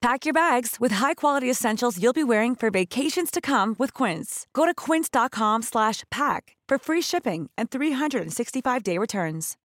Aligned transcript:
Pack 0.00 0.24
your 0.24 0.32
bags 0.32 0.76
with 0.80 0.92
high-quality 0.92 1.50
essentials 1.50 1.98
you'll 1.98 2.14
be 2.14 2.24
wearing 2.24 2.56
for 2.56 2.70
vacations 2.70 3.30
to 3.30 3.40
come 3.42 3.74
with 3.78 3.92
Quince. 3.92 4.46
Go 4.54 4.64
to 4.64 4.74
quince.com/pack 4.74 6.56
for 6.66 6.78
free 6.78 7.02
shipping 7.02 7.50
and 7.58 7.68
365-day 7.68 8.96
returns. 8.96 9.56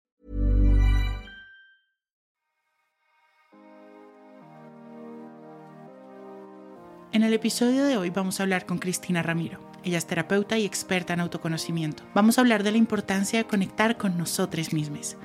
En 7.15 7.23
el 7.23 7.33
episodio 7.33 7.85
de 7.85 7.97
hoy 7.97 8.11
vamos 8.11 8.41
a 8.41 8.43
hablar 8.43 8.67
con 8.67 8.79
Cristina 8.79 9.23
Ramiro. 9.23 9.61
Ella 9.85 9.99
es 9.99 10.07
terapeuta 10.07 10.59
y 10.59 10.65
experta 10.65 11.13
en 11.13 11.21
autoconocimiento. 11.21 12.03
Vamos 12.13 12.39
a 12.39 12.41
hablar 12.41 12.65
de 12.65 12.73
la 12.73 12.79
importancia 12.79 13.39
de 13.39 13.47
conectar 13.47 13.97
con 13.97 14.19
nosotros 14.19 14.73
mismos. 14.73 15.17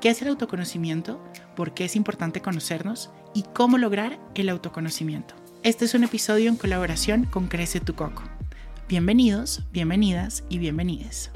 ¿Qué 0.00 0.08
es 0.08 0.22
el 0.22 0.28
autoconocimiento? 0.28 1.22
¿Por 1.54 1.74
qué 1.74 1.84
es 1.84 1.96
importante 1.96 2.40
conocernos? 2.40 3.10
¿Y 3.36 3.42
cómo 3.52 3.78
lograr 3.78 4.20
el 4.36 4.48
autoconocimiento? 4.48 5.34
Este 5.64 5.84
es 5.86 5.94
un 5.94 6.04
episodio 6.04 6.48
en 6.48 6.56
colaboración 6.56 7.24
con 7.24 7.48
Crece 7.48 7.80
tu 7.80 7.96
Coco. 7.96 8.22
Bienvenidos, 8.88 9.64
bienvenidas 9.72 10.44
y 10.48 10.58
bienvenides. 10.58 11.32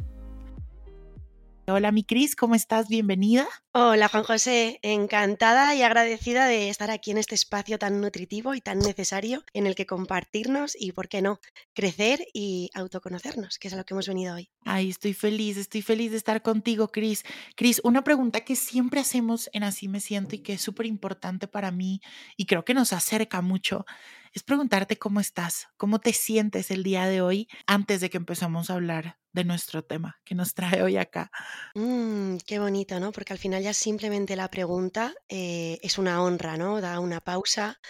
Hola, 1.66 1.90
mi 1.90 2.04
Cris, 2.04 2.36
¿cómo 2.36 2.54
estás? 2.54 2.88
Bienvenida. 2.88 3.48
Hola, 3.74 4.08
Juan 4.08 4.24
José. 4.24 4.78
Encantada 4.80 5.74
y 5.74 5.83
agradecida 5.83 6.47
de 6.47 6.70
estar 6.70 6.91
aquí 6.91 7.11
en 7.11 7.19
este 7.19 7.34
espacio 7.34 7.78
tan 7.78 8.00
nutritivo 8.00 8.55
y 8.55 8.62
tan 8.62 8.78
necesario 8.78 9.44
en 9.52 9.66
el 9.66 9.74
que 9.74 9.84
compartirnos 9.84 10.74
y, 10.74 10.92
¿por 10.92 11.08
qué 11.08 11.20
no?, 11.20 11.38
crecer 11.74 12.27
y 12.33 12.70
autoconocernos, 12.72 13.58
que 13.58 13.69
es 13.69 13.74
a 13.74 13.77
lo 13.77 13.84
que 13.84 13.92
hemos 13.92 14.08
venido 14.08 14.36
hoy. 14.36 14.50
Ay, 14.64 14.89
estoy 14.89 15.12
feliz, 15.12 15.58
estoy 15.58 15.83
feliz 15.83 16.12
de 16.12 16.16
estar 16.16 16.41
contigo, 16.41 16.89
Cris. 16.89 17.24
Cris, 17.56 17.83
una 17.84 18.02
pregunta 18.02 18.41
que 18.41 18.56
siempre 18.56 19.00
hacemos 19.00 19.50
en 19.52 19.62
Así 19.64 19.86
Me 19.86 20.00
Siento 20.00 20.34
y 20.34 20.39
que 20.39 20.55
es 20.55 20.62
súper 20.62 20.86
importante 20.86 21.46
para 21.46 21.70
mí 21.70 22.00
y 22.39 22.46
creo 22.46 22.64
que 22.64 22.72
nos 22.72 22.94
acerca 22.94 23.42
mucho 23.42 23.84
es 24.33 24.42
preguntarte 24.42 24.98
cómo 24.98 25.20
estás, 25.20 25.69
cómo 25.77 26.00
te 26.00 26.12
sientes 26.12 26.70
el 26.70 26.83
día 26.83 27.06
de 27.06 27.20
hoy 27.22 27.48
antes 27.66 28.00
de 28.00 28.11
que 28.11 28.19
empezamos 28.19 28.70
a 28.70 28.74
hablar 28.74 29.19
de 29.33 29.44
nuestro 29.44 29.83
tema 29.83 30.20
que 30.24 30.34
nos 30.34 30.55
trae 30.55 30.83
hoy 30.83 30.96
acá. 30.96 31.30
Mm, 31.74 32.39
qué 32.46 32.58
bonito, 32.58 32.98
¿no? 33.00 33.12
Porque 33.12 33.33
al 33.33 33.39
final 33.39 33.62
ya 33.62 33.67
simplemente 33.74 34.36
la 34.36 34.50
pregunta 34.50 35.14
eh, 35.28 35.78
es 35.83 35.98
una 35.98 36.22
honra, 36.22 36.56
¿no? 36.56 36.80
Da 36.80 37.00
una 37.00 37.20
pausa, 37.20 37.80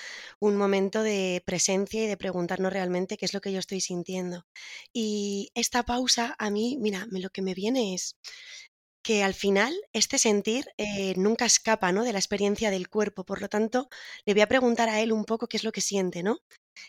un 0.40 0.56
momento 0.56 1.02
de 1.02 1.42
presencia 1.46 2.04
y 2.04 2.06
de 2.06 2.16
preguntarnos 2.16 2.72
realmente 2.72 3.16
qué 3.16 3.24
es 3.26 3.34
lo 3.34 3.40
que 3.40 3.52
yo 3.52 3.58
estoy 3.58 3.80
sintiendo. 3.80 4.46
Y 4.92 5.50
esta 5.54 5.82
pausa 5.84 6.34
a 6.38 6.50
mí, 6.50 6.76
mira, 6.80 7.06
lo 7.10 7.30
que 7.30 7.42
me 7.42 7.54
viene 7.54 7.94
es 7.94 8.16
que 9.02 9.22
al 9.22 9.34
final 9.34 9.74
este 9.92 10.18
sentir 10.18 10.66
eh, 10.76 11.14
nunca 11.16 11.46
escapa 11.46 11.92
¿no? 11.92 12.04
de 12.04 12.12
la 12.12 12.18
experiencia 12.18 12.70
del 12.70 12.88
cuerpo. 12.88 13.24
Por 13.24 13.40
lo 13.40 13.48
tanto, 13.48 13.88
le 14.26 14.34
voy 14.34 14.42
a 14.42 14.48
preguntar 14.48 14.88
a 14.88 15.00
él 15.00 15.12
un 15.12 15.24
poco 15.24 15.48
qué 15.48 15.56
es 15.56 15.64
lo 15.64 15.72
que 15.72 15.80
siente, 15.80 16.22
¿no? 16.22 16.38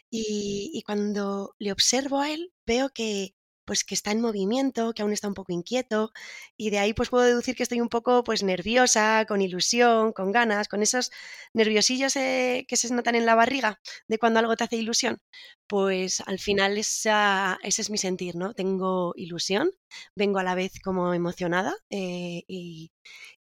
Y, 0.09 0.71
y 0.73 0.81
cuando 0.83 1.55
le 1.59 1.71
observo 1.71 2.19
a 2.19 2.31
él, 2.31 2.53
veo 2.65 2.89
que 2.89 3.35
pues 3.69 3.83
que 3.83 3.93
está 3.93 4.09
en 4.11 4.19
movimiento, 4.19 4.93
que 4.93 5.03
aún 5.03 5.13
está 5.13 5.27
un 5.27 5.35
poco 5.35 5.53
inquieto 5.53 6.11
y 6.57 6.71
de 6.71 6.79
ahí 6.79 6.95
pues 6.95 7.09
puedo 7.09 7.23
deducir 7.23 7.55
que 7.55 7.61
estoy 7.61 7.81
un 7.81 7.89
poco 7.89 8.23
pues 8.23 8.41
nerviosa, 8.41 9.25
con 9.27 9.41
ilusión, 9.41 10.11
con 10.11 10.31
ganas, 10.31 10.67
con 10.67 10.81
esos 10.81 11.11
nerviosillos 11.53 12.15
eh, 12.15 12.65
que 12.67 12.77
se 12.77 12.91
notan 12.91 13.13
en 13.13 13.27
la 13.27 13.35
barriga 13.35 13.79
de 14.07 14.17
cuando 14.17 14.39
algo 14.39 14.55
te 14.55 14.63
hace 14.63 14.77
ilusión. 14.77 15.19
Pues 15.67 16.21
al 16.25 16.39
final 16.39 16.79
esa, 16.79 17.59
ese 17.61 17.83
es 17.83 17.91
mi 17.91 17.99
sentir, 17.99 18.35
¿no? 18.35 18.55
Tengo 18.55 19.13
ilusión, 19.15 19.69
vengo 20.15 20.39
a 20.39 20.43
la 20.43 20.55
vez 20.55 20.79
como 20.83 21.13
emocionada 21.13 21.75
eh, 21.91 22.43
y, 22.47 22.91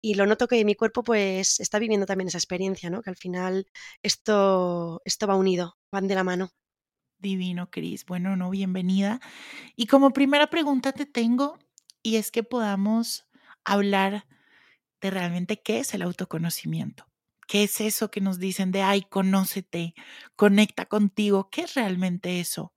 y, 0.02 0.14
lo 0.14 0.26
noto 0.26 0.46
que 0.46 0.62
mi 0.66 0.74
cuerpo 0.74 1.02
pues 1.02 1.58
está 1.60 1.78
viviendo 1.78 2.04
también 2.06 2.28
esa 2.28 2.38
experiencia, 2.38 2.90
¿no? 2.90 3.00
Que 3.02 3.10
al 3.10 3.16
final 3.16 3.66
esto, 4.02 5.00
esto 5.06 5.26
va 5.26 5.36
unido, 5.36 5.78
van 5.90 6.06
de 6.06 6.14
la 6.16 6.24
mano. 6.24 6.50
Divino, 7.18 7.70
Cris. 7.70 8.04
Bueno, 8.06 8.36
no, 8.36 8.50
bienvenida. 8.50 9.20
Y 9.76 9.86
como 9.86 10.12
primera 10.12 10.48
pregunta 10.48 10.92
te 10.92 11.06
tengo, 11.06 11.58
y 12.02 12.16
es 12.16 12.30
que 12.30 12.42
podamos 12.42 13.26
hablar 13.64 14.26
de 15.00 15.10
realmente 15.10 15.60
qué 15.60 15.80
es 15.80 15.94
el 15.94 16.02
autoconocimiento. 16.02 17.06
¿Qué 17.46 17.64
es 17.64 17.80
eso 17.80 18.10
que 18.10 18.20
nos 18.20 18.38
dicen 18.38 18.72
de, 18.72 18.82
ay, 18.82 19.02
conócete, 19.02 19.94
conecta 20.36 20.86
contigo? 20.86 21.48
¿Qué 21.50 21.62
es 21.62 21.74
realmente 21.74 22.40
eso? 22.40 22.72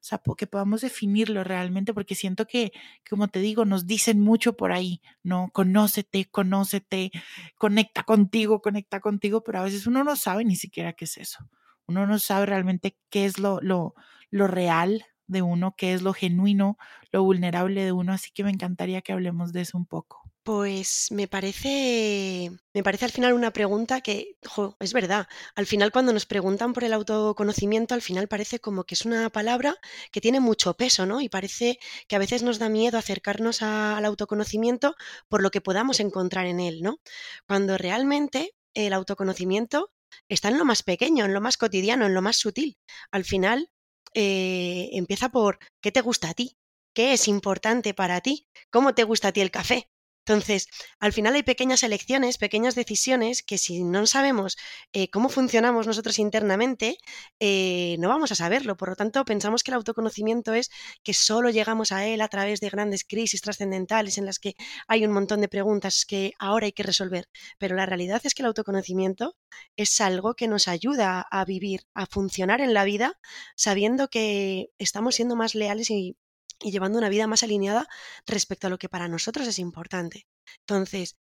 O 0.00 0.04
sea, 0.04 0.20
que 0.36 0.46
podamos 0.46 0.80
definirlo 0.80 1.44
realmente, 1.44 1.94
porque 1.94 2.14
siento 2.14 2.46
que, 2.46 2.72
como 3.08 3.28
te 3.28 3.40
digo, 3.40 3.64
nos 3.64 3.86
dicen 3.86 4.20
mucho 4.20 4.56
por 4.56 4.72
ahí, 4.72 5.00
¿no? 5.22 5.50
Conócete, 5.52 6.28
conócete, 6.30 7.12
conecta 7.56 8.02
contigo, 8.04 8.60
conecta 8.62 9.00
contigo, 9.00 9.44
pero 9.44 9.60
a 9.60 9.64
veces 9.64 9.86
uno 9.86 10.02
no 10.02 10.16
sabe 10.16 10.44
ni 10.44 10.56
siquiera 10.56 10.92
qué 10.94 11.04
es 11.04 11.18
eso 11.18 11.48
uno 11.92 12.06
no 12.06 12.18
sabe 12.18 12.46
realmente 12.46 12.96
qué 13.10 13.24
es 13.26 13.38
lo, 13.38 13.60
lo, 13.60 13.94
lo 14.30 14.46
real 14.48 15.04
de 15.26 15.42
uno, 15.42 15.74
qué 15.76 15.94
es 15.94 16.02
lo 16.02 16.12
genuino, 16.12 16.78
lo 17.10 17.22
vulnerable 17.22 17.84
de 17.84 17.92
uno, 17.92 18.12
así 18.12 18.30
que 18.32 18.44
me 18.44 18.50
encantaría 18.50 19.02
que 19.02 19.12
hablemos 19.12 19.52
de 19.52 19.62
eso 19.62 19.78
un 19.78 19.86
poco. 19.86 20.22
Pues 20.44 21.12
me 21.12 21.28
parece, 21.28 22.50
me 22.74 22.82
parece 22.82 23.04
al 23.04 23.12
final 23.12 23.32
una 23.32 23.52
pregunta 23.52 24.00
que, 24.00 24.36
es 24.80 24.92
verdad, 24.92 25.28
al 25.54 25.66
final 25.66 25.92
cuando 25.92 26.12
nos 26.12 26.26
preguntan 26.26 26.72
por 26.72 26.82
el 26.82 26.92
autoconocimiento, 26.92 27.94
al 27.94 28.02
final 28.02 28.26
parece 28.26 28.58
como 28.58 28.82
que 28.82 28.94
es 28.96 29.06
una 29.06 29.30
palabra 29.30 29.76
que 30.10 30.20
tiene 30.20 30.40
mucho 30.40 30.74
peso, 30.74 31.06
¿no? 31.06 31.20
Y 31.20 31.28
parece 31.28 31.78
que 32.08 32.16
a 32.16 32.18
veces 32.18 32.42
nos 32.42 32.58
da 32.58 32.68
miedo 32.68 32.98
acercarnos 32.98 33.62
al 33.62 34.04
autoconocimiento 34.04 34.96
por 35.28 35.42
lo 35.42 35.52
que 35.52 35.60
podamos 35.60 36.00
encontrar 36.00 36.46
en 36.46 36.58
él, 36.58 36.82
¿no? 36.82 36.98
Cuando 37.46 37.78
realmente 37.78 38.56
el 38.74 38.94
autoconocimiento 38.94 39.92
está 40.28 40.48
en 40.48 40.58
lo 40.58 40.64
más 40.64 40.82
pequeño, 40.82 41.24
en 41.24 41.34
lo 41.34 41.40
más 41.40 41.56
cotidiano, 41.56 42.06
en 42.06 42.14
lo 42.14 42.22
más 42.22 42.36
sutil. 42.36 42.78
Al 43.10 43.24
final, 43.24 43.70
eh, 44.14 44.90
empieza 44.92 45.30
por 45.30 45.58
qué 45.80 45.92
te 45.92 46.00
gusta 46.00 46.30
a 46.30 46.34
ti, 46.34 46.56
qué 46.94 47.12
es 47.14 47.28
importante 47.28 47.94
para 47.94 48.20
ti, 48.20 48.48
cómo 48.70 48.94
te 48.94 49.04
gusta 49.04 49.28
a 49.28 49.32
ti 49.32 49.40
el 49.40 49.50
café, 49.50 49.90
entonces, 50.32 50.66
al 50.98 51.12
final 51.12 51.34
hay 51.34 51.42
pequeñas 51.42 51.82
elecciones, 51.82 52.38
pequeñas 52.38 52.74
decisiones 52.74 53.42
que 53.42 53.58
si 53.58 53.84
no 53.84 54.06
sabemos 54.06 54.56
eh, 54.94 55.10
cómo 55.10 55.28
funcionamos 55.28 55.86
nosotros 55.86 56.18
internamente, 56.18 56.96
eh, 57.38 57.96
no 57.98 58.08
vamos 58.08 58.32
a 58.32 58.34
saberlo. 58.34 58.78
Por 58.78 58.88
lo 58.88 58.96
tanto, 58.96 59.22
pensamos 59.26 59.62
que 59.62 59.72
el 59.72 59.74
autoconocimiento 59.74 60.54
es 60.54 60.70
que 61.02 61.12
solo 61.12 61.50
llegamos 61.50 61.92
a 61.92 62.06
él 62.06 62.22
a 62.22 62.28
través 62.28 62.60
de 62.60 62.70
grandes 62.70 63.04
crisis 63.04 63.42
trascendentales 63.42 64.16
en 64.16 64.24
las 64.24 64.38
que 64.38 64.54
hay 64.88 65.04
un 65.04 65.12
montón 65.12 65.42
de 65.42 65.48
preguntas 65.48 66.06
que 66.08 66.32
ahora 66.38 66.64
hay 66.64 66.72
que 66.72 66.82
resolver. 66.82 67.28
Pero 67.58 67.76
la 67.76 67.84
realidad 67.84 68.22
es 68.24 68.32
que 68.32 68.40
el 68.40 68.46
autoconocimiento 68.46 69.36
es 69.76 70.00
algo 70.00 70.32
que 70.32 70.48
nos 70.48 70.66
ayuda 70.66 71.26
a 71.30 71.44
vivir, 71.44 71.82
a 71.92 72.06
funcionar 72.06 72.62
en 72.62 72.72
la 72.72 72.84
vida, 72.84 73.18
sabiendo 73.54 74.08
que 74.08 74.70
estamos 74.78 75.14
siendo 75.14 75.36
más 75.36 75.54
leales 75.54 75.90
y 75.90 76.16
y 76.62 76.70
llevando 76.70 76.98
una 76.98 77.08
vida 77.08 77.26
más 77.26 77.42
alineada 77.42 77.88
respecto 78.26 78.66
a 78.66 78.70
lo 78.70 78.78
que 78.78 78.88
para 78.88 79.08
nosotros 79.08 79.46
es 79.46 79.58
importante. 79.58 80.26
Entonces, 80.60 81.16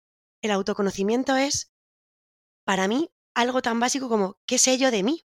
el 0.43 0.51
autoconocimiento 0.51 1.37
es, 1.37 1.73
para 2.65 2.89
mí, 2.89 3.11
algo 3.35 3.63
tan 3.63 3.81
básico 3.81 4.09
como, 4.09 4.39
¿qué 4.47 4.59
sé 4.59 4.79
yo 4.79 4.91
de 4.91 5.03
mí? 5.03 5.27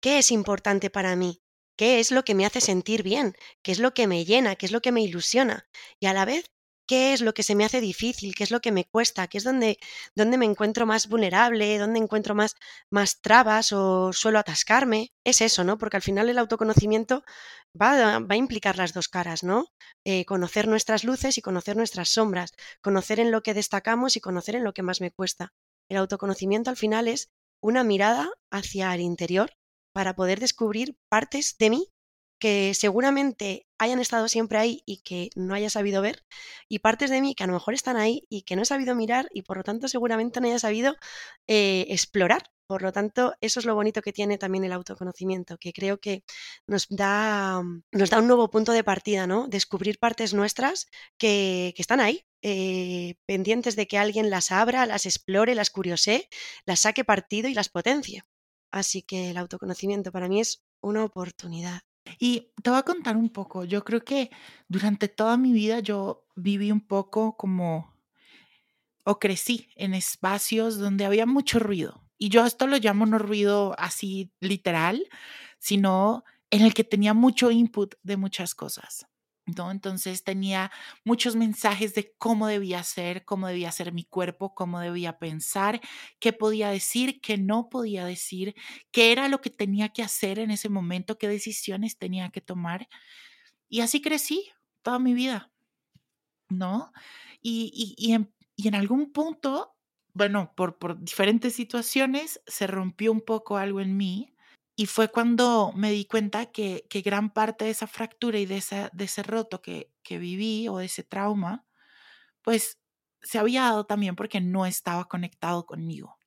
¿Qué 0.00 0.18
es 0.18 0.30
importante 0.30 0.90
para 0.90 1.16
mí? 1.16 1.40
¿Qué 1.76 1.98
es 1.98 2.10
lo 2.10 2.24
que 2.24 2.34
me 2.34 2.46
hace 2.46 2.60
sentir 2.60 3.02
bien? 3.02 3.34
¿Qué 3.62 3.72
es 3.72 3.78
lo 3.78 3.94
que 3.94 4.06
me 4.06 4.24
llena? 4.24 4.56
¿Qué 4.56 4.66
es 4.66 4.72
lo 4.72 4.80
que 4.80 4.92
me 4.92 5.02
ilusiona? 5.02 5.66
Y 5.98 6.06
a 6.06 6.12
la 6.12 6.24
vez, 6.24 6.44
qué 6.86 7.12
es 7.12 7.20
lo 7.20 7.34
que 7.34 7.42
se 7.42 7.54
me 7.54 7.64
hace 7.64 7.80
difícil, 7.80 8.34
qué 8.34 8.44
es 8.44 8.50
lo 8.50 8.60
que 8.60 8.72
me 8.72 8.84
cuesta, 8.84 9.26
qué 9.28 9.38
es 9.38 9.44
donde, 9.44 9.78
donde 10.14 10.38
me 10.38 10.44
encuentro 10.44 10.86
más 10.86 11.08
vulnerable, 11.08 11.78
donde 11.78 11.98
encuentro 12.00 12.34
más, 12.34 12.54
más 12.90 13.20
trabas 13.20 13.72
o 13.72 14.12
suelo 14.12 14.38
atascarme. 14.38 15.12
Es 15.24 15.40
eso, 15.40 15.64
¿no? 15.64 15.78
Porque 15.78 15.96
al 15.96 16.02
final 16.02 16.28
el 16.28 16.38
autoconocimiento 16.38 17.24
va, 17.80 18.18
va 18.18 18.34
a 18.34 18.36
implicar 18.36 18.76
las 18.76 18.92
dos 18.92 19.08
caras, 19.08 19.42
¿no? 19.42 19.66
Eh, 20.04 20.24
conocer 20.24 20.68
nuestras 20.68 21.04
luces 21.04 21.38
y 21.38 21.42
conocer 21.42 21.76
nuestras 21.76 22.10
sombras, 22.10 22.52
conocer 22.82 23.20
en 23.20 23.30
lo 23.30 23.42
que 23.42 23.54
destacamos 23.54 24.16
y 24.16 24.20
conocer 24.20 24.56
en 24.56 24.64
lo 24.64 24.74
que 24.74 24.82
más 24.82 25.00
me 25.00 25.10
cuesta. 25.10 25.52
El 25.88 25.98
autoconocimiento 25.98 26.70
al 26.70 26.76
final 26.76 27.08
es 27.08 27.30
una 27.62 27.84
mirada 27.84 28.30
hacia 28.50 28.94
el 28.94 29.00
interior 29.00 29.52
para 29.92 30.14
poder 30.14 30.40
descubrir 30.40 30.96
partes 31.08 31.56
de 31.58 31.70
mí 31.70 31.93
que 32.38 32.74
seguramente 32.74 33.66
hayan 33.78 34.00
estado 34.00 34.28
siempre 34.28 34.58
ahí 34.58 34.82
y 34.86 34.98
que 34.98 35.30
no 35.36 35.54
haya 35.54 35.70
sabido 35.70 36.02
ver, 36.02 36.24
y 36.68 36.80
partes 36.80 37.10
de 37.10 37.20
mí 37.20 37.34
que 37.34 37.44
a 37.44 37.46
lo 37.46 37.52
mejor 37.54 37.74
están 37.74 37.96
ahí 37.96 38.26
y 38.28 38.42
que 38.42 38.56
no 38.56 38.62
he 38.62 38.66
sabido 38.66 38.94
mirar 38.94 39.28
y 39.32 39.42
por 39.42 39.58
lo 39.58 39.64
tanto 39.64 39.88
seguramente 39.88 40.40
no 40.40 40.48
haya 40.48 40.58
sabido 40.58 40.96
eh, 41.46 41.86
explorar. 41.88 42.50
Por 42.66 42.80
lo 42.82 42.92
tanto, 42.92 43.34
eso 43.42 43.60
es 43.60 43.66
lo 43.66 43.74
bonito 43.74 44.00
que 44.00 44.12
tiene 44.12 44.38
también 44.38 44.64
el 44.64 44.72
autoconocimiento, 44.72 45.58
que 45.58 45.72
creo 45.74 45.98
que 46.00 46.24
nos 46.66 46.88
da, 46.88 47.62
nos 47.92 48.10
da 48.10 48.18
un 48.18 48.26
nuevo 48.26 48.50
punto 48.50 48.72
de 48.72 48.82
partida, 48.82 49.26
¿no? 49.26 49.48
Descubrir 49.48 49.98
partes 49.98 50.32
nuestras 50.32 50.86
que, 51.18 51.74
están 51.76 52.00
ahí, 52.00 52.24
eh, 52.42 53.16
pendientes 53.26 53.76
de 53.76 53.86
que 53.86 53.98
alguien 53.98 54.30
las 54.30 54.50
abra, 54.50 54.86
las 54.86 55.04
explore, 55.04 55.54
las 55.54 55.70
curiosee, 55.70 56.28
las 56.66 56.80
saque 56.80 57.04
partido 57.04 57.48
y 57.48 57.54
las 57.54 57.68
potencie. 57.68 58.22
Así 58.72 59.02
que 59.02 59.30
el 59.30 59.36
autoconocimiento 59.36 60.10
para 60.12 60.28
mí 60.28 60.40
es 60.40 60.62
una 60.80 61.04
oportunidad. 61.04 61.82
Y 62.18 62.52
te 62.62 62.70
voy 62.70 62.78
a 62.78 62.82
contar 62.82 63.16
un 63.16 63.30
poco. 63.30 63.64
Yo 63.64 63.84
creo 63.84 64.04
que 64.04 64.30
durante 64.68 65.08
toda 65.08 65.36
mi 65.36 65.52
vida 65.52 65.80
yo 65.80 66.26
viví 66.36 66.70
un 66.70 66.80
poco 66.80 67.36
como 67.36 67.94
o 69.04 69.18
crecí 69.18 69.68
en 69.76 69.94
espacios 69.94 70.78
donde 70.78 71.04
había 71.04 71.26
mucho 71.26 71.58
ruido. 71.58 72.02
Y 72.18 72.30
yo 72.30 72.46
esto 72.46 72.66
lo 72.66 72.78
llamo 72.78 73.06
no 73.06 73.18
ruido 73.18 73.74
así 73.78 74.32
literal, 74.40 75.06
sino 75.58 76.24
en 76.50 76.62
el 76.62 76.74
que 76.74 76.84
tenía 76.84 77.12
mucho 77.14 77.50
input 77.50 77.94
de 78.02 78.16
muchas 78.16 78.54
cosas. 78.54 79.06
¿No? 79.46 79.70
Entonces 79.70 80.24
tenía 80.24 80.70
muchos 81.04 81.36
mensajes 81.36 81.94
de 81.94 82.14
cómo 82.18 82.46
debía 82.46 82.82
ser, 82.82 83.24
cómo 83.24 83.46
debía 83.46 83.70
ser 83.72 83.92
mi 83.92 84.04
cuerpo, 84.04 84.54
cómo 84.54 84.80
debía 84.80 85.18
pensar, 85.18 85.80
qué 86.18 86.32
podía 86.32 86.70
decir, 86.70 87.20
qué 87.20 87.36
no 87.36 87.68
podía 87.68 88.06
decir, 88.06 88.54
qué 88.90 89.12
era 89.12 89.28
lo 89.28 89.40
que 89.40 89.50
tenía 89.50 89.90
que 89.90 90.02
hacer 90.02 90.38
en 90.38 90.50
ese 90.50 90.68
momento, 90.68 91.18
qué 91.18 91.28
decisiones 91.28 91.98
tenía 91.98 92.30
que 92.30 92.40
tomar. 92.40 92.88
Y 93.68 93.80
así 93.80 94.00
crecí 94.00 94.50
toda 94.82 94.98
mi 94.98 95.14
vida, 95.14 95.50
¿no? 96.48 96.92
Y, 97.42 97.94
y, 97.98 98.12
en, 98.12 98.32
y 98.56 98.68
en, 98.68 98.74
algún 98.74 99.12
punto, 99.12 99.76
bueno, 100.14 100.54
por, 100.56 100.78
por 100.78 101.02
diferentes 101.02 101.54
situaciones, 101.54 102.40
se 102.46 102.66
rompió 102.66 103.12
un 103.12 103.20
poco 103.20 103.58
algo 103.58 103.80
en 103.80 103.96
mí 103.96 104.33
y 104.76 104.86
fue 104.86 105.08
cuando 105.10 105.72
me 105.76 105.90
di 105.92 106.04
cuenta 106.06 106.46
que, 106.46 106.86
que 106.90 107.00
gran 107.02 107.30
parte 107.30 107.64
de 107.66 107.70
esa 107.70 107.86
fractura 107.86 108.38
y 108.38 108.46
de, 108.46 108.56
esa, 108.56 108.90
de 108.92 109.04
ese 109.04 109.22
roto 109.22 109.62
que, 109.62 109.90
que 110.02 110.18
viví 110.18 110.68
o 110.68 110.78
de 110.78 110.86
ese 110.86 111.04
trauma, 111.04 111.64
pues 112.42 112.78
se 113.22 113.38
había 113.38 113.62
dado 113.64 113.86
también 113.86 114.16
porque 114.16 114.40
no 114.40 114.66
estaba 114.66 115.06
conectado 115.06 115.66
conmigo. 115.66 116.18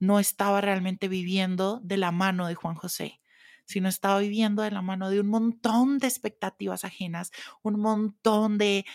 No 0.00 0.20
estaba 0.20 0.60
realmente 0.60 1.08
viviendo 1.08 1.80
de 1.82 1.96
la 1.98 2.12
mano 2.12 2.46
de 2.46 2.54
Juan 2.54 2.76
José, 2.76 3.20
sino 3.66 3.88
estaba 3.88 4.20
viviendo 4.20 4.62
de 4.62 4.70
la 4.70 4.82
mano 4.82 5.10
de 5.10 5.20
un 5.20 5.28
montón 5.28 5.98
de 5.98 6.06
expectativas 6.08 6.84
ajenas, 6.84 7.32
un 7.62 7.80
montón 7.80 8.58
de, 8.58 8.86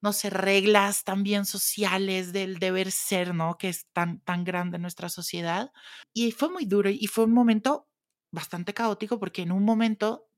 no 0.00 0.12
sé, 0.12 0.30
reglas 0.30 1.04
también 1.04 1.44
sociales 1.44 2.32
del 2.32 2.58
deber 2.60 2.92
ser, 2.92 3.34
¿no? 3.34 3.58
Que 3.58 3.68
es 3.68 3.86
tan, 3.92 4.20
tan 4.20 4.44
grande 4.44 4.76
en 4.76 4.82
nuestra 4.82 5.08
sociedad. 5.08 5.72
Y 6.14 6.32
fue 6.32 6.50
muy 6.50 6.66
duro 6.66 6.90
y 6.90 7.06
fue 7.08 7.24
un 7.24 7.32
momento 7.32 7.87
bastante 8.30 8.74
caótico 8.74 9.18
porque 9.18 9.42
en 9.42 9.52
un 9.52 9.64
momento 9.64 10.30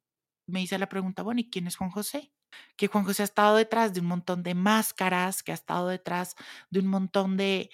me 0.46 0.62
hice 0.62 0.78
la 0.78 0.88
pregunta, 0.88 1.22
bueno, 1.22 1.40
¿y 1.40 1.50
quién 1.50 1.66
es 1.66 1.76
Juan 1.76 1.90
José? 1.90 2.32
Que 2.76 2.88
Juan 2.88 3.04
José 3.04 3.22
ha 3.22 3.24
estado 3.24 3.56
detrás 3.56 3.94
de 3.94 4.00
un 4.00 4.06
montón 4.06 4.42
de 4.42 4.54
máscaras, 4.54 5.42
que 5.42 5.52
ha 5.52 5.54
estado 5.54 5.88
detrás 5.88 6.34
de 6.70 6.80
un 6.80 6.86
montón 6.88 7.36
de, 7.36 7.70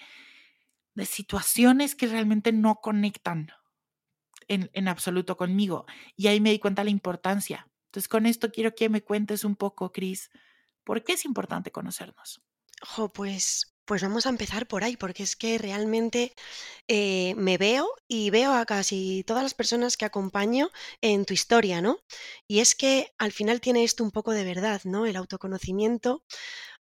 de 0.93 1.05
situaciones 1.05 1.95
que 1.95 2.07
realmente 2.07 2.51
no 2.51 2.75
conectan 2.75 3.49
en, 4.47 4.69
en 4.73 4.87
absoluto 4.87 5.37
conmigo. 5.37 5.85
Y 6.15 6.27
ahí 6.27 6.39
me 6.39 6.51
di 6.51 6.59
cuenta 6.59 6.83
la 6.83 6.89
importancia. 6.91 7.67
Entonces, 7.87 8.07
con 8.07 8.25
esto 8.25 8.51
quiero 8.51 8.75
que 8.75 8.89
me 8.89 9.03
cuentes 9.03 9.43
un 9.43 9.55
poco, 9.55 9.91
Cris, 9.91 10.29
¿por 10.83 11.03
qué 11.03 11.13
es 11.13 11.25
importante 11.25 11.71
conocernos? 11.71 12.41
Jo, 12.81 13.11
pues 13.11 13.76
pues 13.87 14.03
vamos 14.03 14.25
a 14.27 14.29
empezar 14.29 14.67
por 14.67 14.83
ahí, 14.83 14.97
porque 14.97 15.23
es 15.23 15.35
que 15.35 15.57
realmente 15.57 16.33
eh, 16.87 17.33
me 17.37 17.57
veo 17.57 17.87
y 18.07 18.29
veo 18.29 18.53
a 18.53 18.65
casi 18.65 19.23
todas 19.25 19.43
las 19.43 19.53
personas 19.53 19.97
que 19.97 20.05
acompaño 20.05 20.69
en 21.01 21.25
tu 21.25 21.33
historia, 21.33 21.81
¿no? 21.81 21.99
Y 22.47 22.59
es 22.59 22.75
que 22.75 23.13
al 23.17 23.31
final 23.31 23.61
tiene 23.61 23.83
esto 23.83 24.03
un 24.03 24.11
poco 24.11 24.31
de 24.33 24.43
verdad, 24.43 24.81
¿no? 24.83 25.05
El 25.05 25.15
autoconocimiento 25.15 26.23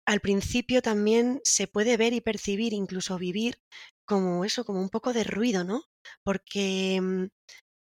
al 0.07 0.21
principio 0.21 0.81
también 0.81 1.41
se 1.43 1.67
puede 1.67 1.97
ver 1.97 2.13
y 2.13 2.21
percibir, 2.21 2.73
incluso 2.73 3.17
vivir, 3.17 3.59
como 4.05 4.45
eso, 4.45 4.65
como 4.65 4.81
un 4.81 4.89
poco 4.89 5.13
de 5.13 5.23
ruido, 5.25 5.63
¿no? 5.65 5.83
Porque, 6.23 6.99
mm, 7.01 7.25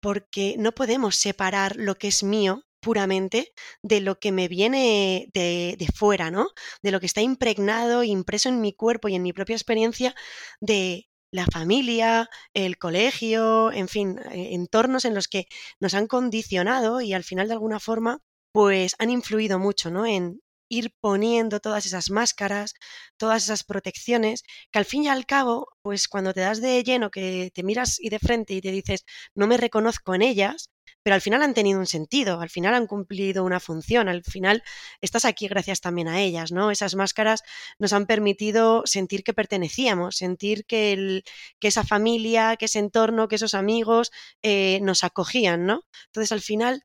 porque 0.02 0.56
no 0.60 0.74
podemos 0.74 1.16
separar 1.18 1.76
lo 1.78 1.96
que 1.96 2.10
es 2.10 2.24
mío 2.24 2.64
puramente 2.84 3.54
de 3.82 4.02
lo 4.02 4.20
que 4.20 4.32
me 4.32 4.48
viene 4.48 5.30
de, 5.34 5.76
de, 5.80 5.88
fuera, 5.88 6.30
¿no? 6.32 6.50
De 6.84 6.92
lo 6.92 7.00
que 7.00 7.08
está 7.08 7.22
impregnado, 7.22 8.04
impreso 8.04 8.50
en 8.50 8.62
mi 8.62 8.74
cuerpo 8.74 9.08
y 9.08 9.16
en 9.16 9.24
mi 9.24 9.34
propia 9.34 9.56
experiencia 9.56 10.14
de 10.62 11.08
la 11.32 11.46
familia, 11.48 12.30
el 12.54 12.78
colegio, 12.78 13.72
en 13.72 13.88
fin, 13.88 14.20
eh, 14.32 14.50
entornos 14.54 15.06
en 15.06 15.16
los 15.16 15.28
que 15.28 15.48
nos 15.80 15.96
han 15.96 16.08
condicionado 16.08 17.02
y 17.02 17.14
al 17.14 17.24
final 17.24 17.48
de 17.48 17.54
alguna 17.54 17.80
forma 17.80 18.20
pues 18.54 18.96
han 19.00 19.10
influido 19.10 19.58
mucho, 19.58 19.90
¿no? 19.90 20.06
En, 20.06 20.42
ir 20.74 20.94
poniendo 21.02 21.60
todas 21.60 21.86
esas 21.86 22.10
máscaras, 22.10 22.74
todas 23.18 23.44
esas 23.44 23.64
protecciones, 23.64 24.44
que 24.72 24.80
al 24.80 24.86
fin 24.86 25.04
y 25.04 25.08
al 25.08 25.26
cabo, 25.26 25.68
pues 25.82 26.08
cuando 26.08 26.34
te 26.34 26.42
das 26.42 26.62
de 26.62 26.84
lleno, 26.84 27.12
que 27.12 27.52
te 27.54 27.64
miras 27.64 28.00
y 28.00 28.10
de 28.10 28.20
frente 28.20 28.54
y 28.54 28.62
te 28.62 28.72
dices, 28.72 29.06
no 29.36 29.48
me 29.48 29.58
reconozco 29.58 30.16
en 30.16 30.24
ellas, 30.24 30.70
pero 31.04 31.16
al 31.16 31.22
final 31.22 31.44
han 31.44 31.54
tenido 31.54 31.80
un 31.80 31.86
sentido, 31.86 32.40
al 32.42 32.50
final 32.50 32.74
han 32.74 32.88
cumplido 32.88 33.44
una 33.44 33.60
función, 33.60 34.08
al 34.08 34.24
final 34.24 34.64
estás 35.02 35.26
aquí 35.26 35.48
gracias 35.48 35.82
también 35.82 36.08
a 36.08 36.22
ellas, 36.22 36.52
¿no? 36.52 36.72
Esas 36.72 36.96
máscaras 36.96 37.44
nos 37.78 37.94
han 37.94 38.06
permitido 38.06 38.84
sentir 38.86 39.24
que 39.24 39.34
pertenecíamos, 39.34 40.16
sentir 40.16 40.66
que, 40.66 41.24
esa 41.62 41.84
familia, 41.84 42.56
que 42.58 42.66
ese 42.66 42.80
entorno, 42.80 43.28
que 43.28 43.36
esos 43.36 43.54
amigos 43.54 44.12
eh, 44.42 44.80
nos 44.82 45.04
acogían, 45.04 45.66
¿no? 45.66 45.84
Entonces 46.08 46.32
al 46.32 46.42
final 46.42 46.84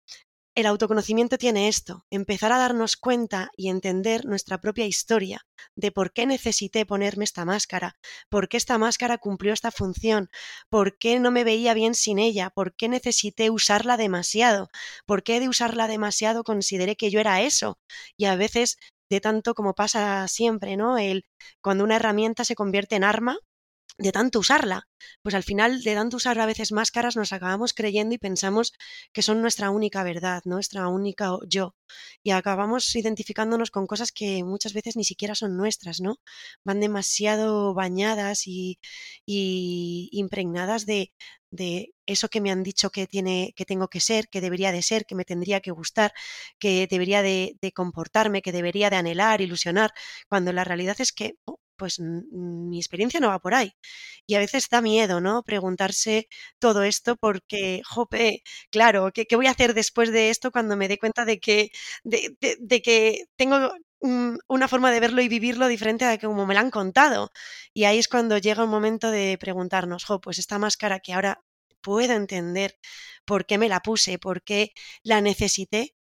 el 0.59 0.67
autoconocimiento 0.67 1.39
tiene 1.39 1.69
esto, 1.69 2.05
empezar 2.11 2.51
a 2.51 2.59
darnos 2.59 2.97
cuenta 2.97 3.53
y 3.57 3.69
entender 3.69 4.25
nuestra 4.25 4.59
propia 4.61 4.87
historia, 4.87 5.47
de 5.77 5.93
por 5.93 6.13
qué 6.13 6.27
necesité 6.27 6.85
ponerme 6.85 7.23
esta 7.23 7.45
máscara, 7.45 7.95
por 8.29 8.49
qué 8.49 8.57
esta 8.57 8.77
máscara 8.77 9.19
cumplió 9.19 9.53
esta 9.53 9.71
función, 9.71 10.31
por 10.69 10.99
qué 10.99 11.21
no 11.21 11.31
me 11.31 11.45
veía 11.45 11.75
bien 11.75 11.95
sin 11.95 12.19
ella, 12.19 12.51
por 12.51 12.75
qué 12.75 12.89
necesité 12.89 13.51
usarla 13.51 13.97
demasiado, 13.97 14.69
por 15.07 15.23
qué 15.23 15.39
de 15.39 15.49
usarla 15.49 15.87
demasiado 15.87 16.43
consideré 16.43 16.97
que 16.97 17.13
yo 17.13 17.21
era 17.21 17.41
eso. 17.43 17.79
Y 18.17 18.25
a 18.25 18.35
veces, 18.35 18.79
de 19.09 19.21
tanto 19.21 19.55
como 19.55 19.75
pasa 19.75 20.27
siempre, 20.27 20.77
¿no? 20.77 20.99
El 20.99 21.25
cuando 21.63 21.85
una 21.85 21.97
herramienta 21.97 22.45
se 22.45 22.57
convierte 22.57 22.97
en 22.97 23.05
arma, 23.05 23.39
de 23.99 24.13
tanto 24.13 24.39
usarla. 24.39 24.89
Pues 25.23 25.35
al 25.35 25.43
final, 25.43 25.83
de 25.83 25.95
tanto 25.95 26.17
usar 26.17 26.39
a 26.41 26.47
veces 26.47 26.73
máscaras, 26.73 27.17
nos 27.17 27.33
acabamos 27.33 27.75
creyendo 27.75 28.15
y 28.15 28.19
pensamos 28.19 28.73
que 29.13 29.23
son 29.23 29.43
nuestra 29.43 29.71
única 29.71 30.03
verdad, 30.05 30.43
nuestra 30.45 30.89
única 30.89 31.31
yo. 31.49 31.75
Y 32.23 32.31
acabamos 32.31 32.95
identificándonos 32.97 33.71
con 33.71 33.87
cosas 33.87 34.13
que 34.13 34.45
muchas 34.45 34.73
veces 34.73 34.97
ni 34.97 35.05
siquiera 35.05 35.35
son 35.35 35.57
nuestras, 35.57 36.01
¿no? 36.01 36.17
Van 36.65 36.81
demasiado 36.81 37.75
bañadas 37.75 38.47
y, 38.47 38.79
impregnadas 40.13 40.87
de, 40.87 41.13
de 41.51 41.95
eso 42.07 42.29
que 42.29 42.41
me 42.41 42.51
han 42.51 42.63
dicho 42.63 42.91
que 42.91 43.07
tiene, 43.07 43.53
que 43.57 43.65
tengo 43.65 43.89
que 43.89 44.01
ser, 44.01 44.29
que 44.29 44.41
debería 44.41 44.73
de 44.73 44.83
ser, 44.83 45.07
que 45.07 45.15
me 45.15 45.25
tendría 45.25 45.61
que 45.61 45.71
gustar, 45.71 46.13
que 46.59 46.87
debería 46.91 47.23
de, 47.23 47.57
comportarme, 47.75 48.43
que 48.43 48.53
debería 48.53 48.91
de 48.91 48.97
anhelar, 48.97 49.41
ilusionar, 49.41 49.93
cuando 50.29 50.53
la 50.53 50.65
realidad 50.65 50.97
es 51.01 51.13
que 51.13 51.37
pues 51.79 52.01
mi 52.01 52.79
experiencia 52.79 53.21
no 53.21 53.29
va 53.29 53.39
por 53.41 53.55
ahí. 53.55 53.73
Y 54.27 54.35
a 54.35 54.39
veces 54.41 54.69
da 54.71 54.81
miedo, 54.83 55.21
¿no? 55.21 55.43
Preguntarse 55.45 56.29
todo 56.59 56.83
esto 56.85 57.17
porque, 57.17 57.83
jope, 57.87 58.43
claro, 58.71 59.11
¿qué, 59.15 59.27
qué 59.27 59.37
voy 59.37 59.47
a 59.47 59.53
hacer 59.53 59.75
después 59.75 60.13
de 60.13 60.31
esto 60.31 60.51
cuando 60.53 60.77
me 60.77 60.89
dé 60.89 60.99
cuenta 60.99 61.25
de 61.25 61.41
que, 61.41 61.71
de, 62.05 62.37
de, 62.41 62.57
de 62.61 62.83
que 62.83 63.25
tengo 63.37 63.73
una 64.49 64.69
forma 64.69 64.93
de 64.93 65.01
verlo 65.01 65.21
y 65.23 65.29
vivirlo 65.29 65.67
diferente 65.69 66.05
a 66.05 66.19
como 66.19 66.47
me 66.47 66.55
lo 66.55 66.61
han 66.61 66.71
contado? 66.71 67.31
Y 67.75 67.85
ahí 67.85 67.99
es 67.99 68.09
cuando 68.09 68.39
llega 68.39 68.65
un 68.65 68.71
momento 68.71 69.11
de 69.11 69.37
preguntarnos, 69.39 70.05
jo, 70.05 70.21
pues 70.21 70.39
esta 70.39 70.59
máscara 70.59 71.01
que 71.01 71.13
ahora 71.15 71.43
puedo 71.81 72.13
entender 72.15 72.79
por 73.25 73.47
qué 73.47 73.59
me 73.59 73.69
la 73.69 73.81
puse, 73.81 74.19
por 74.19 74.43
qué 74.43 74.73
la 75.03 75.21
necesité, 75.21 75.95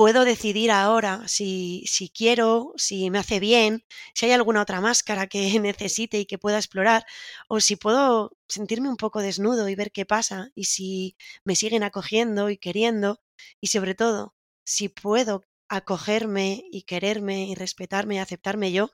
puedo 0.00 0.24
decidir 0.24 0.70
ahora 0.70 1.28
si, 1.28 1.84
si, 1.86 2.08
quiero, 2.08 2.72
si 2.76 3.10
me 3.10 3.18
hace 3.18 3.38
bien, 3.38 3.84
si 4.14 4.24
hay 4.24 4.32
alguna 4.32 4.62
otra 4.62 4.80
máscara 4.80 5.26
que 5.26 5.40
necesite 5.60 6.18
y 6.18 6.24
que 6.24 6.38
pueda 6.38 6.56
explorar, 6.56 7.04
o 7.48 7.60
si 7.60 7.76
puedo 7.76 8.34
sentirme 8.48 8.88
un 8.88 8.96
poco 8.96 9.20
desnudo 9.20 9.68
y 9.68 9.74
ver 9.74 9.92
qué 9.92 10.06
pasa, 10.06 10.52
y 10.54 10.64
si 10.64 11.18
me 11.44 11.54
siguen 11.54 11.82
acogiendo 11.82 12.48
y 12.48 12.56
queriendo, 12.56 13.20
y 13.60 13.66
sobre 13.66 13.94
todo, 13.94 14.34
si 14.64 14.88
puedo 14.88 15.44
acogerme 15.68 16.64
y 16.72 16.84
quererme 16.84 17.48
y 17.48 17.54
respetarme 17.54 18.14
y 18.14 18.18
aceptarme 18.20 18.72
yo 18.72 18.92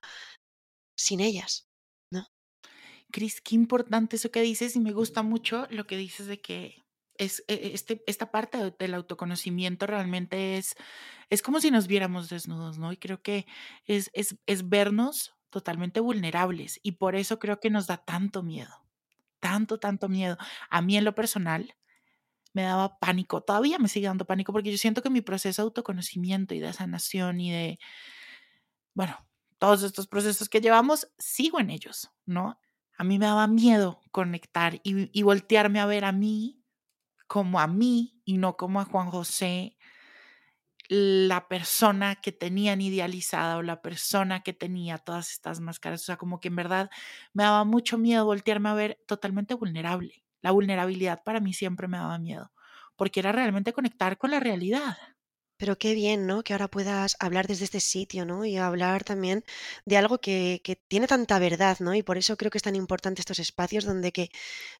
sin 0.96 1.20
ellas, 1.20 1.68
¿no? 2.10 2.26
Cris, 3.12 3.40
qué 3.40 3.54
importante 3.54 4.16
eso 4.16 4.32
que 4.32 4.42
dices 4.42 4.74
y 4.74 4.80
me 4.80 4.90
gusta 4.90 5.22
mucho 5.22 5.68
lo 5.70 5.86
que 5.86 5.96
dices 5.96 6.26
de 6.26 6.40
que 6.40 6.85
es, 7.18 7.44
e, 7.48 7.54
e, 7.54 7.74
este, 7.74 8.02
esta 8.06 8.30
parte 8.30 8.74
del 8.78 8.94
autoconocimiento 8.94 9.86
realmente 9.86 10.56
es, 10.56 10.74
es 11.30 11.42
como 11.42 11.60
si 11.60 11.70
nos 11.70 11.86
viéramos 11.86 12.28
desnudos, 12.28 12.78
¿no? 12.78 12.92
Y 12.92 12.96
creo 12.96 13.22
que 13.22 13.46
es, 13.84 14.10
es, 14.14 14.36
es 14.46 14.68
vernos 14.68 15.34
totalmente 15.50 16.00
vulnerables 16.00 16.80
y 16.82 16.92
por 16.92 17.16
eso 17.16 17.38
creo 17.38 17.60
que 17.60 17.70
nos 17.70 17.86
da 17.86 17.98
tanto 17.98 18.42
miedo, 18.42 18.84
tanto, 19.40 19.78
tanto 19.78 20.08
miedo. 20.08 20.36
A 20.70 20.82
mí 20.82 20.96
en 20.96 21.04
lo 21.04 21.14
personal 21.14 21.74
me 22.52 22.62
daba 22.62 22.98
pánico, 22.98 23.42
todavía 23.42 23.78
me 23.78 23.88
sigue 23.88 24.06
dando 24.06 24.26
pánico 24.26 24.52
porque 24.52 24.70
yo 24.70 24.78
siento 24.78 25.02
que 25.02 25.10
mi 25.10 25.20
proceso 25.20 25.62
de 25.62 25.64
autoconocimiento 25.64 26.54
y 26.54 26.60
de 26.60 26.72
sanación 26.72 27.40
y 27.40 27.52
de, 27.52 27.78
bueno, 28.94 29.26
todos 29.58 29.82
estos 29.82 30.06
procesos 30.06 30.48
que 30.48 30.60
llevamos, 30.60 31.08
sigo 31.18 31.60
en 31.60 31.70
ellos, 31.70 32.10
¿no? 32.24 32.58
A 32.98 33.04
mí 33.04 33.18
me 33.18 33.26
daba 33.26 33.46
miedo 33.46 34.00
conectar 34.10 34.80
y, 34.82 35.10
y 35.18 35.22
voltearme 35.22 35.80
a 35.80 35.86
ver 35.86 36.04
a 36.04 36.12
mí 36.12 36.62
como 37.26 37.60
a 37.60 37.66
mí 37.66 38.20
y 38.24 38.38
no 38.38 38.56
como 38.56 38.80
a 38.80 38.84
Juan 38.84 39.10
José, 39.10 39.76
la 40.88 41.48
persona 41.48 42.16
que 42.16 42.32
tenían 42.32 42.80
idealizada 42.80 43.56
o 43.56 43.62
la 43.62 43.82
persona 43.82 44.42
que 44.42 44.52
tenía 44.52 44.98
todas 44.98 45.32
estas 45.32 45.60
máscaras. 45.60 46.02
O 46.02 46.04
sea, 46.04 46.16
como 46.16 46.40
que 46.40 46.48
en 46.48 46.56
verdad 46.56 46.90
me 47.32 47.42
daba 47.44 47.64
mucho 47.64 47.98
miedo 47.98 48.24
voltearme 48.24 48.68
a 48.68 48.74
ver 48.74 48.98
totalmente 49.06 49.54
vulnerable. 49.54 50.24
La 50.42 50.52
vulnerabilidad 50.52 51.22
para 51.24 51.40
mí 51.40 51.52
siempre 51.54 51.88
me 51.88 51.98
daba 51.98 52.18
miedo, 52.18 52.52
porque 52.96 53.20
era 53.20 53.32
realmente 53.32 53.72
conectar 53.72 54.16
con 54.18 54.30
la 54.30 54.38
realidad. 54.40 54.96
Pero 55.58 55.78
qué 55.78 55.94
bien, 55.94 56.26
¿no? 56.26 56.42
Que 56.42 56.52
ahora 56.52 56.68
puedas 56.68 57.16
hablar 57.18 57.46
desde 57.46 57.64
este 57.64 57.80
sitio, 57.80 58.24
¿no? 58.26 58.44
Y 58.44 58.56
hablar 58.58 59.04
también 59.04 59.42
de 59.86 59.96
algo 59.96 60.18
que, 60.20 60.60
que 60.64 60.76
tiene 60.76 61.06
tanta 61.06 61.38
verdad, 61.38 61.78
¿no? 61.80 61.94
Y 61.94 62.02
por 62.02 62.18
eso 62.18 62.36
creo 62.36 62.50
que 62.50 62.58
es 62.58 62.62
tan 62.62 62.76
importante 62.76 63.20
estos 63.22 63.38
espacios 63.38 63.84
donde 63.84 64.12
que 64.12 64.30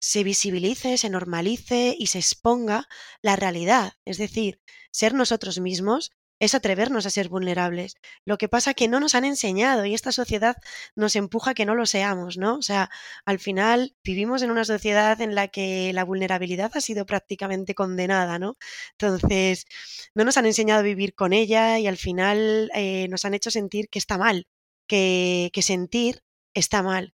se 0.01 0.23
visibilice, 0.25 0.99
se 0.99 1.09
normalice 1.11 1.95
y 1.99 2.09
se 2.09 2.19
exponga 2.19 2.89
la 3.23 3.37
realidad. 3.37 3.95
Es 4.05 4.19
decir, 4.19 4.61
ser 4.91 5.15
nosotros 5.15 5.61
mismos 5.61 6.13
es 6.39 6.55
atrevernos 6.55 7.07
a 7.07 7.11
ser 7.11 7.29
vulnerables. 7.29 7.97
Lo 8.25 8.39
que 8.39 8.49
pasa 8.49 8.75
que 8.75 8.89
no 8.89 9.01
nos 9.01 9.15
han 9.15 9.25
enseñado 9.25 9.85
y 9.87 9.95
esta 9.95 10.13
sociedad 10.13 10.57
nos 10.95 11.17
empuja 11.17 11.53
a 11.53 11.55
que 11.55 11.67
no 11.67 11.75
lo 11.75 11.87
seamos, 11.87 12.37
¿no? 12.37 12.57
O 12.57 12.63
sea, 12.63 12.91
al 13.25 13.39
final 13.39 13.97
vivimos 14.05 14.43
en 14.43 14.51
una 14.51 14.65
sociedad 14.65 15.21
en 15.21 15.35
la 15.35 15.49
que 15.49 15.93
la 15.93 16.05
vulnerabilidad 16.05 16.73
ha 16.75 16.81
sido 16.81 17.07
prácticamente 17.07 17.75
condenada, 17.75 18.39
¿no? 18.39 18.57
Entonces, 18.93 19.67
no 20.15 20.25
nos 20.25 20.37
han 20.37 20.47
enseñado 20.47 20.81
a 20.81 20.83
vivir 20.83 21.15
con 21.15 21.33
ella 21.33 21.79
y 21.79 21.87
al 21.87 21.97
final 21.97 22.71
eh, 22.75 23.09
nos 23.09 23.25
han 23.25 23.35
hecho 23.35 23.51
sentir 23.51 23.89
que 23.89 23.99
está 23.99 24.19
mal, 24.19 24.47
que, 24.87 25.51
que 25.53 25.63
sentir 25.63 26.23
está 26.55 26.83
mal. 26.83 27.15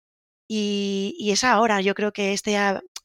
Y, 0.48 1.14
y, 1.18 1.32
es 1.32 1.44
ahora, 1.44 1.80
yo 1.82 1.94
creo 1.94 2.12
que 2.12 2.32
este, 2.32 2.56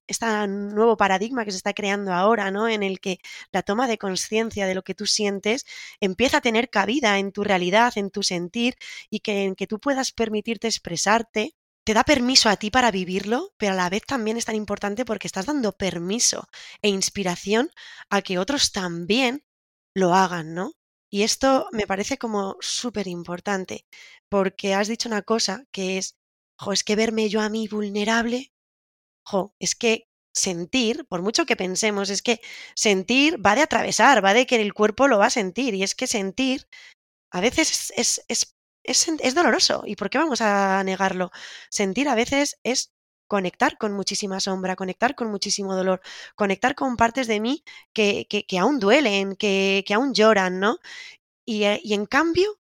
este 0.07 0.25
nuevo 0.47 0.97
paradigma 0.97 1.45
que 1.45 1.51
se 1.51 1.57
está 1.57 1.73
creando 1.73 2.13
ahora, 2.13 2.51
¿no? 2.51 2.67
En 2.67 2.83
el 2.83 2.99
que 2.99 3.19
la 3.51 3.63
toma 3.63 3.87
de 3.87 3.97
conciencia 3.97 4.67
de 4.67 4.75
lo 4.75 4.83
que 4.83 4.95
tú 4.95 5.05
sientes 5.05 5.65
empieza 5.99 6.37
a 6.37 6.41
tener 6.41 6.69
cabida 6.69 7.19
en 7.19 7.31
tu 7.31 7.43
realidad, 7.43 7.93
en 7.97 8.09
tu 8.11 8.23
sentir, 8.23 8.75
y 9.09 9.19
que 9.19 9.43
en 9.43 9.55
que 9.55 9.67
tú 9.67 9.79
puedas 9.79 10.11
permitirte 10.11 10.67
expresarte, 10.67 11.55
te 11.85 11.93
da 11.93 12.03
permiso 12.03 12.49
a 12.49 12.55
ti 12.57 12.71
para 12.71 12.91
vivirlo, 12.91 13.53
pero 13.57 13.73
a 13.73 13.75
la 13.75 13.89
vez 13.89 14.03
también 14.05 14.37
es 14.37 14.45
tan 14.45 14.55
importante 14.55 15.03
porque 15.05 15.27
estás 15.27 15.45
dando 15.45 15.73
permiso 15.73 16.47
e 16.81 16.89
inspiración 16.89 17.69
a 18.09 18.21
que 18.21 18.39
otros 18.39 18.71
también 18.71 19.43
lo 19.93 20.13
hagan, 20.15 20.53
¿no? 20.53 20.73
Y 21.09 21.23
esto 21.23 21.67
me 21.71 21.85
parece 21.85 22.17
como 22.17 22.55
súper 22.59 23.07
importante, 23.07 23.85
porque 24.29 24.73
has 24.73 24.87
dicho 24.87 25.09
una 25.09 25.21
cosa 25.23 25.65
que 25.71 25.97
es, 25.97 26.17
es 26.71 26.83
que 26.83 26.95
verme 26.95 27.29
yo 27.29 27.41
a 27.41 27.49
mí 27.49 27.67
vulnerable 27.67 28.52
es 29.59 29.75
que 29.75 30.07
sentir, 30.33 31.05
por 31.07 31.21
mucho 31.21 31.45
que 31.45 31.55
pensemos, 31.55 32.09
es 32.09 32.21
que 32.21 32.41
sentir 32.75 33.43
va 33.45 33.55
de 33.55 33.61
atravesar, 33.61 34.23
va 34.23 34.33
de 34.33 34.45
que 34.47 34.61
el 34.61 34.73
cuerpo 34.73 35.07
lo 35.07 35.19
va 35.19 35.27
a 35.27 35.29
sentir. 35.29 35.73
Y 35.75 35.83
es 35.83 35.95
que 35.95 36.07
sentir 36.07 36.67
a 37.31 37.41
veces 37.41 37.91
es, 37.95 38.23
es, 38.27 38.55
es, 38.83 39.07
es 39.19 39.35
doloroso. 39.35 39.83
¿Y 39.85 39.95
por 39.95 40.09
qué 40.09 40.17
vamos 40.17 40.41
a 40.41 40.83
negarlo? 40.83 41.31
Sentir 41.69 42.09
a 42.09 42.15
veces 42.15 42.59
es 42.63 42.93
conectar 43.27 43.77
con 43.77 43.93
muchísima 43.93 44.39
sombra, 44.39 44.75
conectar 44.75 45.15
con 45.15 45.29
muchísimo 45.29 45.75
dolor, 45.75 46.01
conectar 46.35 46.75
con 46.75 46.97
partes 46.97 47.27
de 47.27 47.39
mí 47.39 47.63
que, 47.93 48.27
que, 48.29 48.45
que 48.45 48.59
aún 48.59 48.79
duelen, 48.79 49.35
que, 49.35 49.83
que, 49.87 49.93
aún 49.95 50.13
lloran, 50.13 50.59
¿no? 50.59 50.77
Y, 51.45 51.63
eh, 51.63 51.81
y 51.83 51.93
en 51.95 52.05
cambio, 52.05 52.59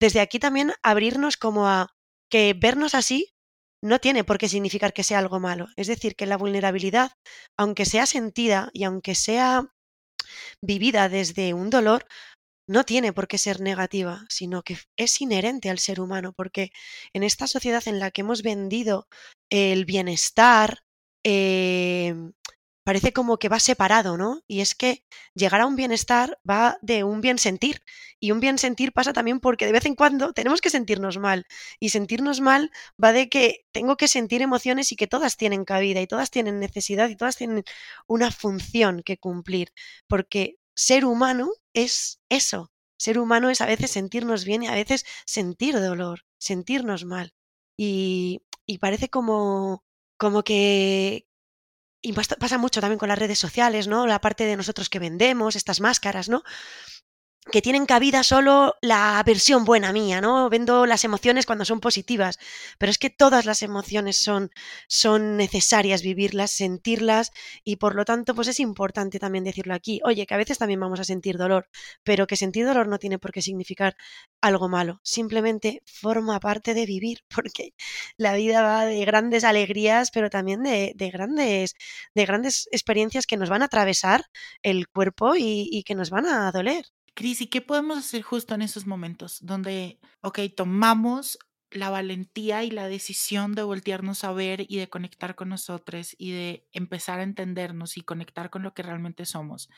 desde 0.00 0.20
aquí 0.20 0.38
también 0.38 0.72
abrirnos 0.82 1.36
como 1.36 1.68
a 1.68 1.94
que 2.28 2.54
vernos 2.54 2.94
así 2.94 3.31
no 3.82 3.98
tiene 3.98 4.24
por 4.24 4.38
qué 4.38 4.48
significar 4.48 4.92
que 4.92 5.02
sea 5.02 5.18
algo 5.18 5.40
malo. 5.40 5.68
Es 5.76 5.88
decir, 5.88 6.14
que 6.16 6.26
la 6.26 6.36
vulnerabilidad, 6.36 7.12
aunque 7.58 7.84
sea 7.84 8.06
sentida 8.06 8.70
y 8.72 8.84
aunque 8.84 9.14
sea 9.14 9.68
vivida 10.62 11.08
desde 11.08 11.54
un 11.54 11.70
dolor, 11.70 12.06
no 12.68 12.84
tiene 12.84 13.12
por 13.12 13.28
qué 13.28 13.38
ser 13.38 13.60
negativa, 13.60 14.24
sino 14.28 14.62
que 14.62 14.78
es 14.96 15.20
inherente 15.20 15.68
al 15.68 15.78
ser 15.78 16.00
humano, 16.00 16.32
porque 16.32 16.70
en 17.12 17.24
esta 17.24 17.46
sociedad 17.46 17.82
en 17.86 17.98
la 17.98 18.10
que 18.10 18.22
hemos 18.22 18.42
vendido 18.42 19.08
el 19.50 19.84
bienestar, 19.84 20.84
eh, 21.24 22.14
parece 22.84 23.12
como 23.12 23.38
que 23.38 23.48
va 23.48 23.60
separado, 23.60 24.16
¿no? 24.16 24.42
Y 24.46 24.60
es 24.60 24.74
que 24.74 25.04
llegar 25.34 25.60
a 25.60 25.66
un 25.66 25.76
bienestar 25.76 26.38
va 26.48 26.78
de 26.82 27.04
un 27.04 27.20
bien 27.20 27.38
sentir. 27.38 27.82
Y 28.20 28.32
un 28.32 28.40
bien 28.40 28.58
sentir 28.58 28.92
pasa 28.92 29.12
también 29.12 29.40
porque 29.40 29.66
de 29.66 29.72
vez 29.72 29.86
en 29.86 29.94
cuando 29.94 30.32
tenemos 30.34 30.60
que 30.60 30.70
sentirnos 30.70 31.18
mal. 31.18 31.46
Y 31.80 31.90
sentirnos 31.90 32.40
mal 32.40 32.70
va 33.02 33.12
de 33.12 33.28
que 33.28 33.64
tengo 33.72 33.96
que 33.96 34.08
sentir 34.08 34.42
emociones 34.42 34.92
y 34.92 34.96
que 34.96 35.06
todas 35.06 35.36
tienen 35.36 35.64
cabida 35.64 36.00
y 36.00 36.06
todas 36.06 36.30
tienen 36.30 36.60
necesidad 36.60 37.08
y 37.08 37.16
todas 37.16 37.36
tienen 37.36 37.64
una 38.06 38.30
función 38.30 39.02
que 39.02 39.18
cumplir. 39.18 39.72
Porque 40.08 40.56
ser 40.74 41.04
humano 41.04 41.50
es 41.74 42.20
eso. 42.28 42.70
Ser 42.98 43.18
humano 43.18 43.50
es 43.50 43.60
a 43.60 43.66
veces 43.66 43.90
sentirnos 43.90 44.44
bien 44.44 44.62
y 44.62 44.68
a 44.68 44.74
veces 44.74 45.04
sentir 45.26 45.74
dolor, 45.80 46.24
sentirnos 46.38 47.04
mal. 47.04 47.34
Y, 47.76 48.42
parece 48.80 49.08
como, 49.08 49.84
como 50.16 50.42
que, 50.44 51.26
y 52.02 52.12
pasa 52.12 52.58
mucho 52.58 52.80
también 52.80 52.98
con 52.98 53.08
las 53.08 53.18
redes 53.18 53.38
sociales, 53.38 53.86
¿no? 53.86 54.06
La 54.06 54.20
parte 54.20 54.44
de 54.44 54.56
nosotros 54.56 54.88
que 54.88 54.98
vendemos, 54.98 55.56
estas 55.56 55.80
máscaras, 55.80 56.28
¿no? 56.28 56.42
Que 57.50 57.60
tienen 57.60 57.86
cabida 57.86 58.22
solo 58.22 58.76
la 58.80 59.20
versión 59.26 59.64
buena 59.64 59.92
mía, 59.92 60.20
¿no? 60.20 60.48
Vendo 60.48 60.86
las 60.86 61.04
emociones 61.04 61.44
cuando 61.44 61.64
son 61.64 61.80
positivas, 61.80 62.38
pero 62.78 62.90
es 62.90 62.98
que 62.98 63.10
todas 63.10 63.46
las 63.46 63.62
emociones 63.62 64.16
son, 64.16 64.50
son 64.86 65.36
necesarias 65.36 66.02
vivirlas, 66.02 66.52
sentirlas 66.52 67.32
y 67.64 67.76
por 67.76 67.96
lo 67.96 68.04
tanto 68.04 68.34
pues 68.36 68.46
es 68.46 68.60
importante 68.60 69.18
también 69.18 69.42
decirlo 69.44 69.74
aquí, 69.74 70.00
oye, 70.04 70.24
que 70.26 70.34
a 70.34 70.36
veces 70.36 70.58
también 70.58 70.78
vamos 70.78 71.00
a 71.00 71.04
sentir 71.04 71.36
dolor, 71.36 71.68
pero 72.04 72.28
que 72.28 72.36
sentir 72.36 72.64
dolor 72.64 72.86
no 72.86 72.98
tiene 72.98 73.18
por 73.18 73.32
qué 73.32 73.42
significar 73.42 73.96
algo 74.40 74.68
malo, 74.68 75.00
simplemente 75.02 75.82
forma 75.84 76.38
parte 76.40 76.74
de 76.74 76.86
vivir, 76.86 77.24
porque 77.34 77.74
la 78.16 78.34
vida 78.34 78.62
va 78.62 78.84
de 78.86 79.04
grandes 79.04 79.42
alegrías, 79.44 80.10
pero 80.12 80.30
también 80.30 80.62
de, 80.62 80.92
de 80.96 81.10
grandes, 81.10 81.74
de 82.14 82.26
grandes 82.26 82.68
experiencias 82.72 83.26
que 83.26 83.36
nos 83.36 83.50
van 83.50 83.62
a 83.62 83.66
atravesar 83.66 84.26
el 84.62 84.88
cuerpo 84.88 85.34
y, 85.36 85.68
y 85.72 85.82
que 85.84 85.94
nos 85.96 86.10
van 86.10 86.26
a 86.26 86.52
doler. 86.52 86.86
Cris, 87.14 87.40
¿y 87.42 87.46
qué 87.48 87.60
podemos 87.60 87.98
hacer 87.98 88.22
justo 88.22 88.54
en 88.54 88.62
esos 88.62 88.86
momentos 88.86 89.38
donde, 89.42 90.00
ok, 90.22 90.40
tomamos 90.56 91.38
la 91.70 91.90
valentía 91.90 92.64
y 92.64 92.70
la 92.70 92.88
decisión 92.88 93.54
de 93.54 93.62
voltearnos 93.62 94.24
a 94.24 94.32
ver 94.32 94.64
y 94.68 94.78
de 94.78 94.88
conectar 94.88 95.34
con 95.34 95.48
nosotros 95.50 96.14
y 96.18 96.32
de 96.32 96.66
empezar 96.72 97.20
a 97.20 97.22
entendernos 97.22 97.96
y 97.96 98.02
conectar 98.02 98.50
con 98.50 98.62
lo 98.62 98.74
que 98.74 98.82
realmente 98.82 99.26
somos, 99.26 99.68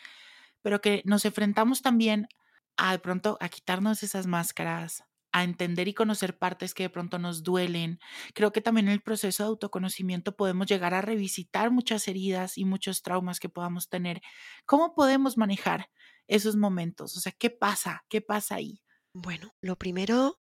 pero 0.63 0.81
que 0.81 1.03
nos 1.07 1.25
enfrentamos 1.25 1.83
también 1.83 2.29
a 2.77 2.93
de 2.93 2.99
pronto 3.01 3.39
a 3.41 3.49
quitarnos 3.49 4.03
esas 4.03 4.27
máscaras, 4.27 5.05
a 5.33 5.45
entender 5.45 5.89
y 5.89 5.95
conocer 5.95 6.39
partes 6.39 6.75
que 6.75 6.85
de 6.85 6.91
pronto 6.91 7.19
nos 7.19 7.43
duelen. 7.45 8.01
Creo 8.35 8.53
que 8.53 8.61
también 8.61 8.89
en 8.89 8.95
el 8.95 9.03
proceso 9.03 9.43
de 9.45 9.49
autoconocimiento 9.49 10.37
podemos 10.37 10.67
llegar 10.67 10.95
a 10.95 11.03
revisitar 11.03 11.71
muchas 11.71 12.09
heridas 12.09 12.59
y 12.59 12.65
muchos 12.65 13.03
traumas 13.03 13.41
que 13.41 13.49
podamos 13.49 13.89
tener. 13.89 14.23
¿Cómo 14.67 14.95
podemos 14.95 15.37
manejar 15.37 15.91
esos 16.29 16.57
momentos? 16.57 17.17
O 17.17 17.21
sea, 17.21 17.33
¿qué 17.33 17.51
pasa? 17.51 18.05
¿Qué 18.09 18.21
pasa 18.21 18.57
ahí? 18.57 18.83
Bueno, 19.15 19.55
lo 19.61 19.77
primero, 19.77 20.41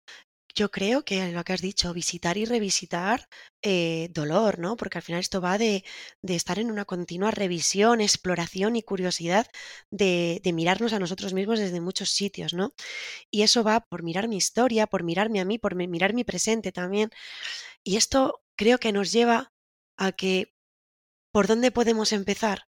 yo 0.54 0.70
creo 0.70 1.04
que 1.04 1.30
lo 1.32 1.44
que 1.44 1.52
has 1.52 1.60
dicho, 1.60 1.94
visitar 1.94 2.36
y 2.36 2.44
revisitar 2.44 3.28
eh, 3.62 4.08
dolor, 4.12 4.58
¿no? 4.58 4.76
Porque 4.76 4.98
al 4.98 5.02
final 5.02 5.20
esto 5.20 5.40
va 5.40 5.56
de, 5.56 5.84
estar 6.22 6.58
en 6.58 6.70
una 6.70 6.84
continua 6.84 7.30
revisión, 7.30 8.00
exploración 8.00 8.76
y 8.76 8.82
curiosidad 8.82 9.46
de, 9.90 10.40
mirarnos 10.54 10.92
a 10.92 10.98
nosotros 10.98 11.32
mismos 11.32 11.60
desde 11.60 11.80
muchos 11.80 12.10
sitios, 12.10 12.54
¿no? 12.54 12.74
Y 13.30 13.42
eso 13.42 13.64
va 13.64 13.80
por 13.80 14.02
mirar 14.02 14.28
mi 14.28 14.36
historia, 14.36 14.86
por 14.86 15.04
mirarme 15.04 15.40
a 15.40 15.44
mí, 15.44 15.58
por 15.58 15.74
mirar 15.76 16.14
mi 16.14 16.24
presente 16.24 16.72
también. 16.72 17.10
Y 17.84 17.96
esto 17.96 18.42
creo 18.56 18.78
que 18.78 18.92
nos 18.92 19.12
lleva 19.12 19.52
a 19.96 20.12
que, 20.12 20.54
¿por 21.32 21.46
dónde 21.46 21.70
podemos 21.72 22.12
empezar? 22.12 22.67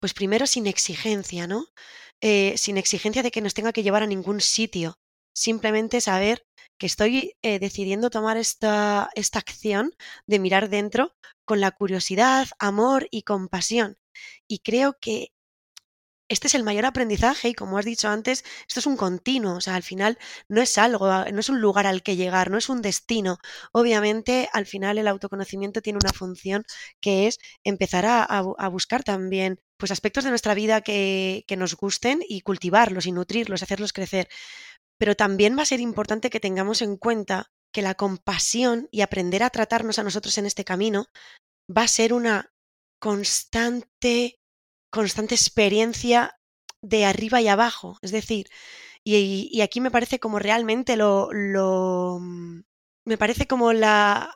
Pues 0.00 0.14
primero 0.14 0.46
sin 0.46 0.66
exigencia, 0.66 1.46
¿no? 1.46 1.66
eh, 2.20 2.54
sin 2.58 2.76
exigencia 2.78 3.22
de 3.22 3.30
que 3.30 3.40
nos 3.40 3.54
tenga 3.54 3.72
que 3.72 3.82
llevar 3.82 4.02
a 4.02 4.06
ningún 4.06 4.40
sitio. 4.40 4.98
Simplemente 5.34 6.00
saber 6.00 6.46
que 6.78 6.86
estoy 6.86 7.34
eh, 7.42 7.58
decidiendo 7.58 8.10
tomar 8.10 8.36
esta, 8.36 9.10
esta 9.14 9.38
acción 9.38 9.92
de 10.26 10.38
mirar 10.38 10.68
dentro 10.70 11.14
con 11.44 11.60
la 11.60 11.70
curiosidad, 11.72 12.48
amor 12.58 13.08
y 13.10 13.22
compasión. 13.22 13.98
Y 14.48 14.60
creo 14.60 14.96
que 15.00 15.32
este 16.28 16.48
es 16.48 16.54
el 16.56 16.64
mayor 16.64 16.86
aprendizaje 16.86 17.50
y 17.50 17.54
como 17.54 17.78
has 17.78 17.84
dicho 17.84 18.08
antes, 18.08 18.44
esto 18.66 18.80
es 18.80 18.86
un 18.86 18.96
continuo, 18.96 19.56
o 19.56 19.60
sea, 19.60 19.76
al 19.76 19.82
final 19.84 20.18
no 20.48 20.60
es 20.60 20.76
algo, 20.78 21.06
no 21.08 21.40
es 21.40 21.48
un 21.48 21.60
lugar 21.60 21.86
al 21.86 22.02
que 22.02 22.16
llegar, 22.16 22.50
no 22.50 22.58
es 22.58 22.68
un 22.68 22.82
destino. 22.82 23.38
Obviamente, 23.72 24.48
al 24.52 24.66
final 24.66 24.98
el 24.98 25.06
autoconocimiento 25.08 25.82
tiene 25.82 25.98
una 26.02 26.12
función 26.12 26.64
que 27.00 27.28
es 27.28 27.38
empezar 27.64 28.04
a, 28.06 28.68
buscar 28.70 29.04
también 29.04 29.60
pues 29.76 29.90
aspectos 29.90 30.24
de 30.24 30.30
nuestra 30.30 30.54
vida 30.54 30.80
que, 30.80 31.44
que 31.46 31.56
nos 31.56 31.76
gusten 31.76 32.20
y 32.28 32.40
cultivarlos 32.40 33.06
y 33.06 33.12
nutrirlos, 33.12 33.62
hacerlos 33.62 33.92
crecer. 33.92 34.28
Pero 34.98 35.14
también 35.14 35.56
va 35.56 35.62
a 35.62 35.66
ser 35.66 35.80
importante 35.80 36.30
que 36.30 36.40
tengamos 36.40 36.82
en 36.82 36.96
cuenta 36.96 37.50
que 37.72 37.82
la 37.82 37.94
compasión 37.94 38.88
y 38.90 39.02
aprender 39.02 39.42
a 39.42 39.50
tratarnos 39.50 39.98
a 39.98 40.02
nosotros 40.02 40.38
en 40.38 40.46
este 40.46 40.64
camino 40.64 41.06
va 41.70 41.82
a 41.82 41.88
ser 41.88 42.12
una 42.12 42.52
constante 42.98 44.38
constante 44.90 45.34
experiencia 45.34 46.38
de 46.80 47.04
arriba 47.04 47.40
y 47.40 47.48
abajo. 47.48 47.98
Es 48.02 48.12
decir, 48.12 48.48
y, 49.04 49.60
aquí 49.60 49.80
me 49.80 49.90
parece 49.90 50.18
como 50.18 50.38
realmente 50.38 50.96
lo, 50.96 51.30
lo, 51.32 52.18
mm, 52.20 52.62
me 53.04 53.18
parece 53.18 53.46
como 53.46 53.72
la 53.72 54.34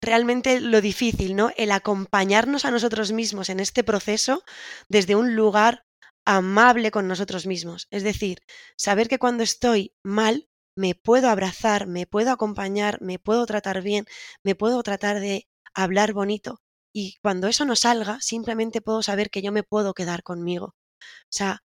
realmente 0.00 0.60
lo 0.60 0.80
difícil, 0.80 1.36
¿no? 1.36 1.50
El 1.56 1.72
acompañarnos 1.72 2.64
a 2.64 2.70
nosotros 2.70 3.12
mismos 3.12 3.48
en 3.48 3.60
este 3.60 3.84
proceso 3.84 4.42
desde 4.88 5.16
un 5.16 5.34
lugar 5.34 5.84
amable 6.24 6.90
con 6.90 7.08
nosotros 7.08 7.46
mismos. 7.46 7.86
Es 7.90 8.02
decir, 8.02 8.38
saber 8.76 9.08
que 9.08 9.18
cuando 9.18 9.42
estoy 9.42 9.94
mal 10.02 10.48
me 10.76 10.94
puedo 10.94 11.28
abrazar, 11.28 11.86
me 11.86 12.06
puedo 12.06 12.30
acompañar, 12.30 13.00
me 13.02 13.18
puedo 13.18 13.44
tratar 13.46 13.82
bien, 13.82 14.06
me 14.42 14.54
puedo 14.54 14.82
tratar 14.82 15.20
de 15.20 15.48
hablar 15.74 16.12
bonito, 16.12 16.60
y 16.92 17.18
cuando 17.22 17.48
eso 17.48 17.64
no 17.64 17.76
salga, 17.76 18.20
simplemente 18.20 18.80
puedo 18.80 19.02
saber 19.02 19.30
que 19.30 19.42
yo 19.42 19.52
me 19.52 19.62
puedo 19.62 19.94
quedar 19.94 20.22
conmigo. 20.22 20.74
O 21.00 21.30
sea, 21.30 21.62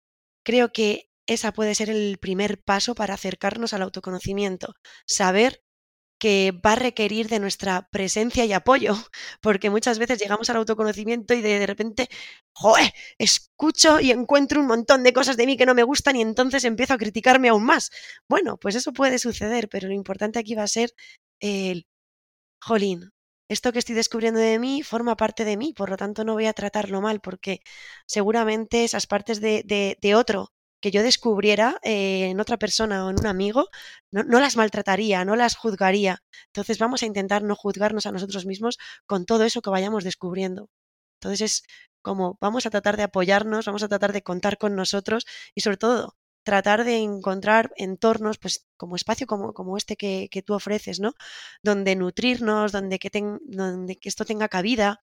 creo 0.44 0.72
que 0.72 1.10
esa 1.26 1.52
puede 1.52 1.74
ser 1.74 1.90
el 1.90 2.18
primer 2.18 2.62
paso 2.62 2.94
para 2.94 3.14
acercarnos 3.14 3.74
al 3.74 3.82
autoconocimiento. 3.82 4.74
Saber 5.06 5.62
que 6.20 6.52
va 6.64 6.72
a 6.74 6.76
requerir 6.76 7.28
de 7.28 7.40
nuestra 7.40 7.88
presencia 7.90 8.44
y 8.44 8.52
apoyo, 8.52 8.94
porque 9.40 9.70
muchas 9.70 9.98
veces 9.98 10.20
llegamos 10.20 10.48
al 10.50 10.56
autoconocimiento 10.58 11.34
y 11.34 11.40
de, 11.40 11.58
de, 11.58 11.66
repente, 11.66 12.08
¡joder! 12.52 12.92
Escucho 13.18 13.98
y 14.00 14.12
encuentro 14.12 14.60
un 14.60 14.68
montón 14.68 15.02
de 15.02 15.12
cosas 15.12 15.36
de 15.36 15.46
mí 15.46 15.56
que 15.56 15.66
no 15.66 15.74
me 15.74 15.82
gustan 15.82 16.16
y 16.16 16.22
entonces 16.22 16.64
empiezo 16.64 16.94
a 16.94 16.98
criticarme 16.98 17.48
aún 17.48 17.64
más. 17.64 17.90
Bueno, 18.28 18.56
pues 18.58 18.76
eso 18.76 18.92
puede 18.92 19.18
suceder, 19.18 19.68
pero 19.68 19.88
lo 19.88 19.94
importante 19.94 20.38
aquí 20.38 20.54
va 20.54 20.62
a 20.64 20.68
ser 20.68 20.92
el, 21.40 21.86
jolín, 22.60 23.10
esto 23.48 23.72
que 23.72 23.80
estoy 23.80 23.94
descubriendo 23.96 24.40
de 24.40 24.58
mí 24.58 24.82
forma 24.82 25.16
parte 25.16 25.44
de 25.44 25.56
mí, 25.56 25.72
por 25.72 25.90
lo 25.90 25.96
tanto 25.96 26.24
no 26.24 26.34
voy 26.34 26.46
a 26.46 26.52
tratarlo 26.52 27.00
mal, 27.00 27.20
porque 27.20 27.60
seguramente 28.06 28.84
esas 28.84 29.06
partes 29.06 29.40
de, 29.40 30.14
otro 30.16 30.52
que 30.80 30.90
yo 30.90 31.02
descubriera 31.02 31.78
eh, 31.82 32.30
en 32.30 32.40
otra 32.40 32.56
persona 32.58 33.06
o 33.06 33.10
en 33.10 33.20
un 33.20 33.26
amigo, 33.26 33.68
no, 34.10 34.22
no, 34.24 34.40
las 34.40 34.56
maltrataría, 34.56 35.24
no 35.24 35.36
las 35.36 35.56
juzgaría. 35.56 36.22
Entonces 36.46 36.78
vamos 36.78 37.02
a 37.02 37.06
intentar 37.06 37.42
no 37.42 37.54
juzgarnos 37.56 38.06
a 38.06 38.12
nosotros 38.12 38.46
mismos 38.46 38.78
con 39.06 39.26
todo 39.26 39.44
eso 39.44 39.62
que 39.62 39.70
vayamos 39.70 40.04
descubriendo. 40.04 40.70
Entonces 41.20 41.40
es 41.42 41.62
como 42.02 42.38
vamos 42.40 42.66
a 42.66 42.70
tratar 42.70 42.96
de 42.96 43.04
apoyarnos, 43.04 43.66
vamos 43.66 43.82
a 43.82 43.88
tratar 43.88 44.12
de 44.12 44.22
contar 44.22 44.58
con 44.58 44.74
nosotros 44.76 45.26
y 45.54 45.60
sobre 45.62 45.76
todo 45.76 46.16
tratar 46.50 46.82
de 46.84 46.96
encontrar 46.96 47.72
entornos, 47.76 48.36
pues 48.38 48.66
como 48.76 48.96
espacio 48.96 49.24
como, 49.28 49.52
como 49.54 49.76
este 49.76 49.94
que, 49.96 50.42
tú 50.44 50.54
ofreces, 50.54 50.98
¿no? 50.98 51.12
Donde 51.62 51.94
nutrirnos, 51.94 52.72
donde 52.72 52.98
que, 52.98 53.08
donde 53.44 53.94
que 53.94 54.08
esto 54.08 54.24
tenga 54.24 54.48
cabida 54.48 54.98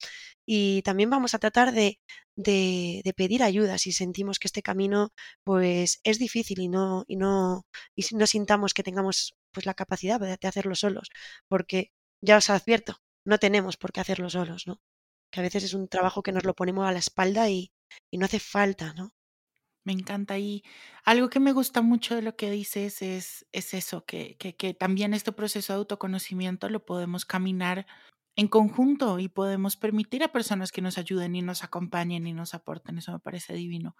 y 0.45 0.81
también 0.81 1.09
vamos 1.09 1.33
a 1.33 1.39
tratar 1.39 1.71
de, 1.71 1.99
de, 2.35 3.13
pedir 3.15 3.43
ayuda 3.43 3.77
si 3.77 3.93
sentimos 3.93 4.39
que 4.39 4.47
este 4.49 4.61
camino 4.61 5.13
pues 5.45 6.01
es 6.03 6.19
difícil 6.19 6.59
y 6.59 6.67
no, 6.67 7.05
y 7.07 7.15
no, 7.15 7.65
y 7.95 8.03
no 8.13 8.27
sintamos 8.27 8.73
que 8.73 8.83
tengamos 8.83 9.37
pues 9.53 9.65
la 9.65 9.73
capacidad 9.73 10.19
de, 10.19 10.47
hacerlo 10.49 10.75
solos, 10.75 11.07
porque 11.47 11.91
ya 12.21 12.37
os 12.37 12.49
advierto, 12.49 12.97
no 13.25 13.37
tenemos 13.37 13.77
por 13.77 13.93
qué 13.93 14.01
hacerlo 14.01 14.29
solos, 14.29 14.67
¿no? 14.67 14.81
Que 15.31 15.39
a 15.39 15.43
veces 15.43 15.63
es 15.63 15.73
un 15.73 15.87
trabajo 15.87 16.23
que 16.23 16.33
nos 16.33 16.43
lo 16.43 16.55
ponemos 16.55 16.85
a 16.85 16.91
la 16.91 16.99
espalda 16.99 17.49
y, 17.49 17.71
y 18.11 18.17
no 18.17 18.25
hace 18.25 18.39
falta, 18.39 18.93
¿no? 18.93 19.13
Me 19.87 19.93
encanta. 19.93 20.37
Y 20.37 20.65
algo 21.05 21.29
que 21.29 21.39
me 21.39 21.53
gusta 21.53 21.81
mucho 21.81 22.13
de 22.13 22.21
lo 22.21 22.35
que 22.35 22.51
dices 22.51 23.01
es, 23.01 23.47
es 23.53 23.73
eso, 23.73 24.03
que, 24.03 24.35
que, 24.35 24.73
también 24.73 25.13
este 25.13 25.31
proceso 25.31 25.71
de 25.71 25.77
autoconocimiento 25.77 26.67
lo 26.67 26.83
podemos 26.85 27.25
caminar 27.25 27.87
en 28.35 28.49
conjunto 28.49 29.17
y 29.17 29.29
podemos 29.29 29.77
permitir 29.77 30.25
a 30.25 30.33
personas 30.33 30.73
que 30.73 30.81
nos 30.81 30.97
ayuden 30.97 31.37
y 31.37 31.41
nos 31.41 31.63
acompañen 31.63 32.27
y 32.27 32.33
nos 32.33 32.53
aporten. 32.53 32.97
Eso 32.97 33.13
me 33.13 33.19
parece 33.19 33.53
divino. 33.53 33.95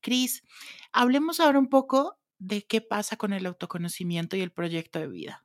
Cris, 0.00 0.42
hablemos 0.90 1.38
ahora 1.38 1.58
un 1.58 1.68
poco 1.68 2.18
de 2.38 2.66
qué 2.66 2.80
pasa 2.80 3.18
con 3.18 3.34
el 3.34 3.44
autoconocimiento 3.44 4.38
y 4.38 4.40
el 4.40 4.52
proyecto 4.52 5.00
de 5.00 5.08
vida. 5.08 5.44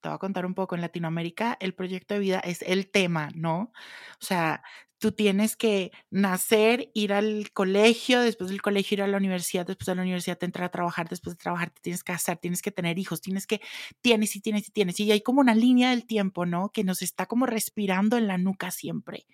Te 0.00 0.08
voy 0.08 0.16
a 0.16 0.18
contar 0.18 0.46
un 0.46 0.54
poco. 0.54 0.76
En 0.76 0.80
Latinoamérica, 0.80 1.58
el 1.60 1.74
proyecto 1.74 2.14
de 2.14 2.20
vida 2.20 2.38
es 2.40 2.62
el 2.62 2.90
tema, 2.90 3.28
¿no? 3.34 3.70
O 4.18 4.24
sea, 4.24 4.62
tú 4.98 5.12
tienes 5.12 5.56
que 5.56 5.92
nacer, 6.10 6.90
ir 6.94 7.12
al 7.12 7.50
colegio, 7.52 8.20
después 8.20 8.50
del 8.50 8.62
colegio 8.62 8.96
ir 8.96 9.02
a 9.02 9.06
la 9.06 9.16
universidad, 9.16 9.66
después 9.66 9.86
de 9.86 9.94
la 9.94 10.02
universidad 10.02 10.38
te 10.38 10.46
entrar 10.46 10.66
a 10.66 10.70
trabajar, 10.70 11.08
después 11.08 11.36
de 11.36 11.42
trabajar 11.42 11.70
te 11.70 11.80
tienes 11.82 12.02
que 12.02 12.12
casar, 12.12 12.38
tienes 12.38 12.62
que 12.62 12.70
tener 12.70 12.98
hijos, 12.98 13.20
tienes 13.20 13.46
que, 13.46 13.60
tienes 14.00 14.34
y 14.36 14.40
tienes 14.40 14.68
y 14.68 14.72
tienes. 14.72 15.00
Y 15.00 15.10
hay 15.12 15.20
como 15.20 15.40
una 15.40 15.54
línea 15.54 15.90
del 15.90 16.06
tiempo, 16.06 16.46
¿no? 16.46 16.70
Que 16.70 16.84
nos 16.84 17.02
está 17.02 17.26
como 17.26 17.46
respirando 17.46 18.16
en 18.16 18.26
la 18.26 18.38
nuca 18.38 18.70
siempre. 18.70 19.26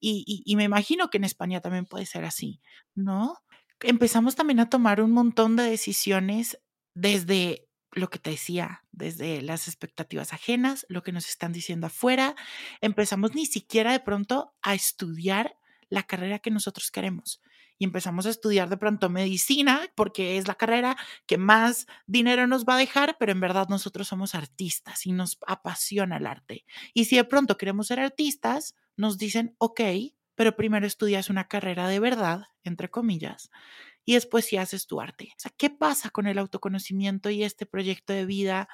Y, 0.00 0.42
y 0.44 0.56
me 0.56 0.64
imagino 0.64 1.10
que 1.10 1.18
en 1.18 1.24
España 1.24 1.60
también 1.60 1.86
puede 1.86 2.06
ser 2.06 2.24
así, 2.24 2.60
¿no? 2.94 3.38
Empezamos 3.80 4.36
también 4.36 4.60
a 4.60 4.70
tomar 4.70 5.00
un 5.00 5.12
montón 5.12 5.56
de 5.56 5.64
decisiones 5.64 6.60
desde 6.94 7.68
lo 7.92 8.10
que 8.10 8.18
te 8.18 8.30
decía, 8.30 8.84
desde 8.90 9.42
las 9.42 9.68
expectativas 9.68 10.32
ajenas, 10.32 10.86
lo 10.88 11.02
que 11.02 11.12
nos 11.12 11.28
están 11.28 11.52
diciendo 11.52 11.86
afuera, 11.86 12.34
empezamos 12.80 13.34
ni 13.34 13.46
siquiera 13.46 13.92
de 13.92 14.00
pronto 14.00 14.54
a 14.62 14.74
estudiar 14.74 15.56
la 15.88 16.02
carrera 16.02 16.38
que 16.38 16.50
nosotros 16.50 16.90
queremos. 16.90 17.42
Y 17.78 17.84
empezamos 17.84 18.26
a 18.26 18.30
estudiar 18.30 18.68
de 18.68 18.76
pronto 18.76 19.10
medicina 19.10 19.80
porque 19.94 20.38
es 20.38 20.46
la 20.46 20.54
carrera 20.54 20.96
que 21.26 21.36
más 21.36 21.86
dinero 22.06 22.46
nos 22.46 22.64
va 22.64 22.76
a 22.76 22.78
dejar, 22.78 23.16
pero 23.18 23.32
en 23.32 23.40
verdad 23.40 23.68
nosotros 23.68 24.08
somos 24.08 24.34
artistas 24.34 25.04
y 25.06 25.12
nos 25.12 25.38
apasiona 25.46 26.16
el 26.16 26.26
arte. 26.26 26.64
Y 26.94 27.06
si 27.06 27.16
de 27.16 27.24
pronto 27.24 27.58
queremos 27.58 27.88
ser 27.88 28.00
artistas, 28.00 28.74
nos 28.96 29.18
dicen, 29.18 29.54
ok, 29.58 29.80
pero 30.34 30.56
primero 30.56 30.86
estudias 30.86 31.28
una 31.28 31.48
carrera 31.48 31.88
de 31.88 32.00
verdad, 32.00 32.46
entre 32.64 32.90
comillas, 32.90 33.50
y 34.04 34.14
después 34.14 34.44
si 34.46 34.56
haces 34.56 34.86
tu 34.86 35.00
arte. 35.00 35.28
O 35.36 35.40
sea, 35.40 35.52
¿qué 35.56 35.70
pasa 35.70 36.10
con 36.10 36.26
el 36.26 36.38
autoconocimiento 36.38 37.30
y 37.30 37.44
este 37.44 37.66
proyecto 37.66 38.12
de 38.12 38.26
vida 38.26 38.68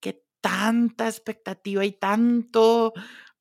que 0.00 0.22
tanta 0.40 1.06
expectativa 1.08 1.84
y 1.84 1.92
tanto 1.92 2.92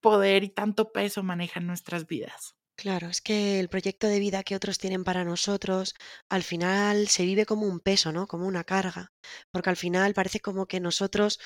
poder 0.01 0.43
y 0.43 0.49
tanto 0.49 0.91
peso 0.91 1.23
manejan 1.23 1.67
nuestras 1.67 2.07
vidas? 2.07 2.54
Claro, 2.77 3.07
es 3.07 3.21
que 3.21 3.59
el 3.61 3.69
proyecto 3.69 4.07
de 4.07 4.19
vida 4.19 4.43
que 4.43 4.53
otros 4.55 4.77
tienen 4.79 5.05
para 5.05 5.23
nosotros, 5.23 5.93
al 6.27 6.43
final 6.43 7.07
se 7.07 7.23
vive 7.23 7.45
como 7.45 7.65
un 7.67 7.79
peso, 7.79 8.11
¿no? 8.11 8.27
Como 8.27 8.45
una 8.47 8.65
carga, 8.65 9.13
porque 9.49 9.69
al 9.69 9.77
final 9.77 10.13
parece 10.13 10.41
como 10.41 10.65
que 10.67 10.81
nosotros 10.81 11.39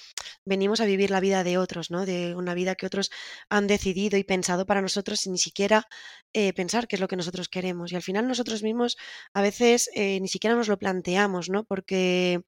venimos 0.43 0.81
a 0.81 0.85
vivir 0.85 1.11
la 1.11 1.19
vida 1.19 1.43
de 1.43 1.59
otros, 1.59 1.91
¿no? 1.91 2.07
De 2.07 2.33
una 2.35 2.55
vida 2.55 2.73
que 2.73 2.87
otros 2.87 3.11
han 3.47 3.67
decidido 3.67 4.17
y 4.17 4.23
pensado 4.23 4.65
para 4.65 4.81
nosotros 4.81 5.19
sin 5.19 5.33
ni 5.33 5.37
siquiera 5.37 5.87
eh, 6.33 6.51
pensar 6.53 6.87
qué 6.87 6.95
es 6.95 6.99
lo 6.99 7.07
que 7.07 7.15
nosotros 7.15 7.47
queremos. 7.47 7.91
Y 7.91 7.95
al 7.95 8.01
final 8.01 8.27
nosotros 8.27 8.63
mismos 8.63 8.97
a 9.33 9.41
veces 9.43 9.87
eh, 9.93 10.19
ni 10.21 10.27
siquiera 10.29 10.55
nos 10.55 10.67
lo 10.67 10.79
planteamos, 10.79 11.47
¿no? 11.49 11.63
Porque 11.63 12.41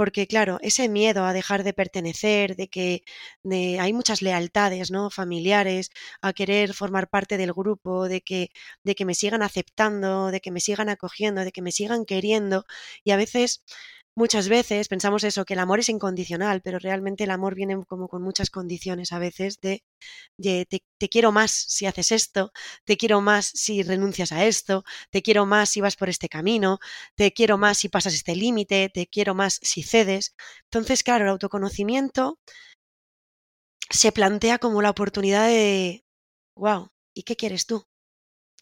porque 0.00 0.26
claro, 0.26 0.56
ese 0.62 0.88
miedo 0.88 1.26
a 1.26 1.34
dejar 1.34 1.62
de 1.62 1.74
pertenecer, 1.74 2.56
de 2.56 2.68
que 2.68 3.02
hay 3.78 3.92
muchas 3.92 4.22
lealtades, 4.22 4.90
¿no? 4.90 5.10
familiares, 5.10 5.90
a 6.22 6.32
querer 6.32 6.72
formar 6.72 7.10
parte 7.10 7.36
del 7.36 7.52
grupo, 7.52 8.08
de 8.08 8.22
que, 8.22 8.48
de 8.82 8.94
que 8.94 9.04
me 9.04 9.14
sigan 9.14 9.42
aceptando, 9.42 10.30
de 10.30 10.40
que 10.40 10.50
me 10.52 10.60
sigan 10.60 10.88
acogiendo, 10.88 11.44
de 11.44 11.52
que 11.52 11.60
me 11.60 11.70
sigan 11.70 12.06
queriendo, 12.06 12.64
y 13.04 13.10
a 13.10 13.16
veces 13.16 13.62
muchas 14.14 14.48
veces 14.48 14.88
pensamos 14.88 15.24
eso, 15.24 15.44
que 15.44 15.54
el 15.54 15.60
amor 15.60 15.80
es 15.80 15.88
incondicional, 15.88 16.62
pero 16.62 16.78
realmente 16.78 17.24
el 17.24 17.30
amor 17.30 17.54
viene 17.54 17.84
como 17.86 18.08
con 18.08 18.22
muchas 18.22 18.50
condiciones 18.50 19.12
a 19.12 19.18
veces 19.18 19.60
de, 19.60 19.82
te, 20.38 21.08
quiero 21.08 21.32
más 21.32 21.50
si 21.52 21.86
haces 21.86 22.12
esto, 22.12 22.52
te 22.84 22.96
quiero 22.96 23.20
más 23.20 23.46
si 23.46 23.82
renuncias 23.82 24.32
a 24.32 24.44
esto, 24.46 24.84
te 25.10 25.22
quiero 25.22 25.46
más 25.46 25.70
si 25.70 25.80
vas 25.80 25.96
por 25.96 26.08
este 26.08 26.28
camino, 26.28 26.78
te 27.14 27.32
quiero 27.32 27.58
más 27.58 27.78
si 27.78 27.88
pasas 27.88 28.14
este 28.14 28.36
límite, 28.36 28.90
te 28.92 29.06
quiero 29.06 29.34
más 29.34 29.58
si 29.62 29.82
cedes. 29.82 30.34
Entonces, 30.64 31.02
claro, 31.02 31.24
el 31.24 31.30
autoconocimiento 31.30 32.38
se 33.90 34.12
plantea 34.12 34.58
como 34.58 34.82
la 34.82 34.90
oportunidad 34.90 35.46
de, 35.46 36.04
wow, 36.56 36.90
¿y 37.14 37.24
qué 37.24 37.36
quieres 37.36 37.66
tú? 37.66 37.84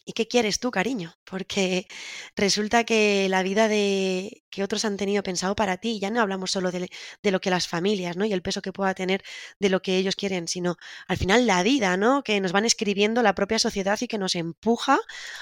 ¿Y 0.08 0.14
qué 0.14 0.26
quieres 0.26 0.58
tú, 0.58 0.70
cariño? 0.70 1.12
Porque 1.24 1.86
resulta 2.34 2.84
que 2.84 3.28
la 3.28 3.42
vida 3.42 3.68
de 3.68 4.42
que 4.48 4.62
otros 4.62 4.86
han 4.86 4.96
tenido 4.96 5.22
pensado 5.22 5.54
para 5.54 5.76
ti, 5.76 6.00
ya 6.00 6.08
no 6.08 6.22
hablamos 6.22 6.50
solo 6.50 6.70
de, 6.72 6.88
lo 7.24 7.40
que 7.42 7.50
las 7.50 7.68
familias, 7.68 8.16
¿no? 8.16 8.24
Y 8.24 8.32
el 8.32 8.40
peso 8.40 8.62
que 8.62 8.72
pueda 8.72 8.94
tener 8.94 9.22
de 9.60 9.68
lo 9.68 9.82
que 9.82 9.98
ellos 9.98 10.16
quieren, 10.16 10.48
sino 10.48 10.76
al 11.08 11.18
final 11.18 11.46
la 11.46 11.62
vida, 11.62 11.98
¿no? 11.98 12.22
Que 12.22 12.40
nos 12.40 12.52
van 12.52 12.64
escribiendo 12.64 13.22
la 13.22 13.34
propia 13.34 13.58
sociedad 13.58 13.98
y 14.00 14.08
que 14.08 14.16
nos 14.16 14.34
empuja 14.34 14.98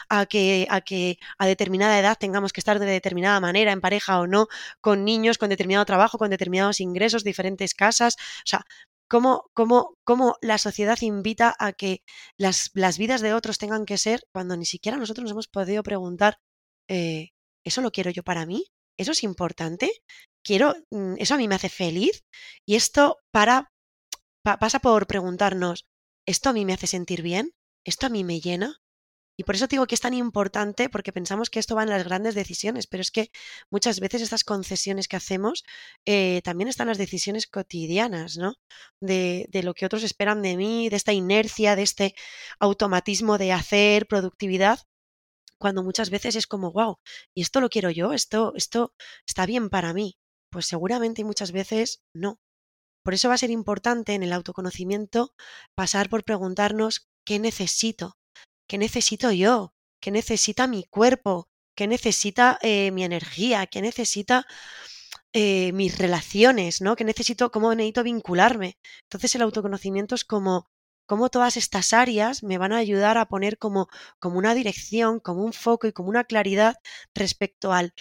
a 0.08 0.26
que 0.26 0.66
a 0.68 0.80
que 0.80 1.18
a 1.38 1.46
determinada 1.46 1.96
edad 2.00 2.16
tengamos 2.18 2.52
que 2.52 2.60
estar 2.60 2.80
de 2.80 2.86
determinada 2.86 3.38
manera, 3.38 3.70
en 3.70 3.80
pareja 3.80 4.18
o 4.18 4.26
no, 4.26 4.48
con 4.80 5.04
niños, 5.04 5.38
con 5.38 5.48
determinado 5.48 5.84
trabajo, 5.86 6.18
con 6.18 6.30
determinados 6.30 6.80
ingresos, 6.80 7.22
diferentes 7.22 7.72
casas. 7.74 8.16
O 8.18 8.46
sea, 8.46 8.66
cómo, 9.08 9.50
cómo, 9.54 9.96
cómo 10.04 10.36
la 10.40 10.58
sociedad 10.58 10.98
invita 11.00 11.54
a 11.58 11.72
que 11.72 12.02
las, 12.36 12.70
las, 12.74 12.98
vidas 12.98 13.20
de 13.20 13.34
otros 13.34 13.58
tengan 13.58 13.86
que 13.86 13.98
ser 13.98 14.22
cuando 14.32 14.56
ni 14.56 14.66
siquiera 14.66 14.98
nosotros 14.98 15.24
nos 15.24 15.32
hemos 15.32 15.48
podido 15.48 15.82
preguntar, 15.82 16.38
eh, 16.88 17.30
¿eso 17.64 17.80
lo 17.80 17.90
quiero 17.90 18.10
yo 18.10 18.22
para 18.22 18.46
mí? 18.46 18.66
¿Eso 18.96 19.12
es 19.12 19.22
importante? 19.24 19.90
¿Quiero, 20.42 20.74
mm, 20.90 21.14
eso 21.18 21.34
a 21.34 21.38
mí 21.38 21.48
me 21.48 21.56
hace 21.56 21.68
feliz? 21.68 22.24
Y 22.64 22.76
esto 22.76 23.18
para, 23.30 23.72
pa, 24.42 24.58
pasa 24.58 24.78
por 24.80 25.06
preguntarnos, 25.06 25.86
¿esto 26.26 26.50
a 26.50 26.52
mí 26.52 26.64
me 26.64 26.72
hace 26.74 26.86
sentir 26.86 27.22
bien? 27.22 27.52
¿Esto 27.84 28.06
a 28.06 28.10
mí 28.10 28.24
me 28.24 28.40
llena? 28.40 28.80
Y 29.38 29.44
por 29.44 29.54
eso 29.54 29.66
digo 29.66 29.86
que 29.86 29.94
es 29.94 30.00
tan 30.00 30.14
importante, 30.14 30.88
porque 30.88 31.12
pensamos 31.12 31.50
que 31.50 31.58
esto 31.58 31.76
va 31.76 31.82
en 31.82 31.90
las 31.90 32.04
grandes 32.04 32.34
decisiones, 32.34 32.86
pero 32.86 33.02
es 33.02 33.10
que 33.10 33.30
muchas 33.70 34.00
veces 34.00 34.22
estas 34.22 34.44
concesiones 34.44 35.08
que 35.08 35.16
hacemos 35.16 35.64
eh, 36.06 36.40
también 36.42 36.68
están 36.68 36.88
las 36.88 36.98
decisiones 36.98 37.46
cotidianas, 37.46 38.38
¿no? 38.38 38.54
De, 39.00 39.48
lo 39.62 39.74
que 39.74 39.86
otros 39.86 40.04
esperan 40.04 40.42
de 40.42 40.56
mí, 40.56 40.88
de 40.88 40.96
esta 40.96 41.12
inercia, 41.12 41.76
de 41.76 41.82
este 41.82 42.14
automatismo 42.60 43.36
de 43.36 43.52
hacer, 43.52 44.06
productividad, 44.06 44.80
cuando 45.58 45.82
muchas 45.82 46.10
veces 46.10 46.36
es 46.36 46.46
como, 46.46 46.72
wow, 46.72 46.98
¿y 47.34 47.42
esto 47.42 47.60
lo 47.60 47.68
quiero 47.68 47.90
yo? 47.90 48.12
¿Esto, 48.12 48.52
esto 48.56 48.94
está 49.26 49.46
bien 49.46 49.70
para 49.70 49.92
mí? 49.92 50.18
Pues 50.50 50.66
seguramente 50.66 51.24
muchas 51.24 51.52
veces 51.52 52.02
no. 52.14 52.40
Por 53.02 53.14
eso 53.14 53.28
va 53.28 53.34
a 53.34 53.38
ser 53.38 53.50
importante 53.50 54.14
en 54.14 54.22
el 54.22 54.32
autoconocimiento 54.32 55.34
pasar 55.74 56.08
por 56.08 56.24
preguntarnos 56.24 57.08
qué 57.24 57.38
necesito, 57.38 58.18
¿Qué 58.66 58.78
necesito 58.78 59.30
yo? 59.32 59.74
¿Qué 60.00 60.10
necesita 60.10 60.66
mi 60.66 60.84
cuerpo? 60.84 61.48
¿Qué 61.74 61.86
necesita 61.86 62.58
eh, 62.62 62.90
mi 62.90 63.04
energía? 63.04 63.66
¿Qué 63.66 63.82
necesita 63.82 64.46
eh, 65.32 65.72
mis 65.72 65.98
relaciones? 65.98 66.80
¿no? 66.80 66.96
¿Qué 66.96 67.04
necesito? 67.04 67.50
¿Cómo 67.50 67.74
necesito 67.74 68.02
vincularme? 68.02 68.78
Entonces 69.04 69.34
el 69.34 69.42
autoconocimiento 69.42 70.14
es 70.14 70.24
como 70.24 70.68
todas 71.30 71.56
estas 71.56 71.92
áreas 71.92 72.42
me 72.42 72.58
van 72.58 72.72
a 72.72 72.78
ayudar 72.78 73.18
a 73.18 73.26
poner 73.26 73.58
como, 73.58 73.88
como 74.18 74.38
una 74.38 74.54
dirección, 74.54 75.20
como 75.20 75.44
un 75.44 75.52
foco 75.52 75.86
y 75.86 75.92
como 75.92 76.08
una 76.08 76.24
claridad 76.24 76.76
respecto 77.14 77.72
al 77.72 77.94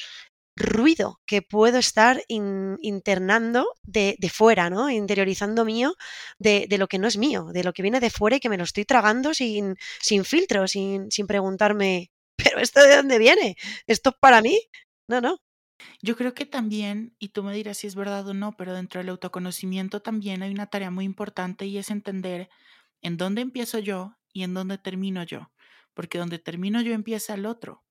ruido 0.56 1.20
que 1.26 1.42
puedo 1.42 1.78
estar 1.78 2.24
internando 2.28 3.68
de, 3.84 4.16
de, 4.20 4.30
fuera, 4.30 4.70
¿no? 4.70 4.90
Interiorizando 4.90 5.66
mío 5.66 5.96
de, 6.40 6.66
de, 6.70 6.78
lo 6.78 6.88
que 6.88 6.98
no 7.00 7.08
es 7.08 7.18
mío, 7.18 7.48
de 7.54 7.64
lo 7.64 7.74
que 7.74 7.82
viene 7.82 8.00
de 8.00 8.10
fuera 8.10 8.38
y 8.38 8.40
que 8.40 8.50
me 8.50 8.58
lo 8.58 8.64
estoy 8.64 8.86
tragando 8.86 9.34
sin, 9.34 9.76
sin 10.02 10.24
filtro, 10.26 10.68
sin, 10.68 11.12
sin 11.12 11.28
preguntarme, 11.28 12.12
¿pero 12.38 12.60
esto 12.60 12.82
de 12.84 12.96
dónde 12.96 13.20
viene? 13.20 13.56
¿Esto 13.88 14.12
es 14.12 14.16
para 14.20 14.42
mí? 14.42 14.60
No, 15.08 15.22
no. 15.22 15.40
Yo 16.02 16.16
creo 16.16 16.34
que 16.34 16.46
también, 16.46 17.16
y 17.20 17.30
tú 17.30 17.44
me 17.44 17.54
dirás 17.54 17.80
si 17.80 17.88
es 17.88 17.96
verdad 17.96 18.28
o 18.28 18.34
no, 18.34 18.56
pero 18.58 18.74
dentro 18.74 19.00
del 19.00 19.10
autoconocimiento 19.10 20.02
también 20.02 20.42
hay 20.42 20.52
una 20.52 20.68
tarea 20.68 20.90
muy 20.90 21.06
importante 21.06 21.66
y 21.66 21.78
es 21.78 21.92
entender 21.92 22.50
en 23.02 23.18
dónde 23.18 23.42
empiezo 23.42 23.80
yo 23.80 24.18
y 24.34 24.44
en 24.44 24.54
dónde 24.54 24.78
termino 24.78 25.24
yo, 25.24 25.52
porque 25.94 26.18
donde 26.18 26.40
termino 26.40 26.82
yo 26.82 26.94
empieza 26.94 27.34
el 27.34 27.46
otro. 27.46 27.85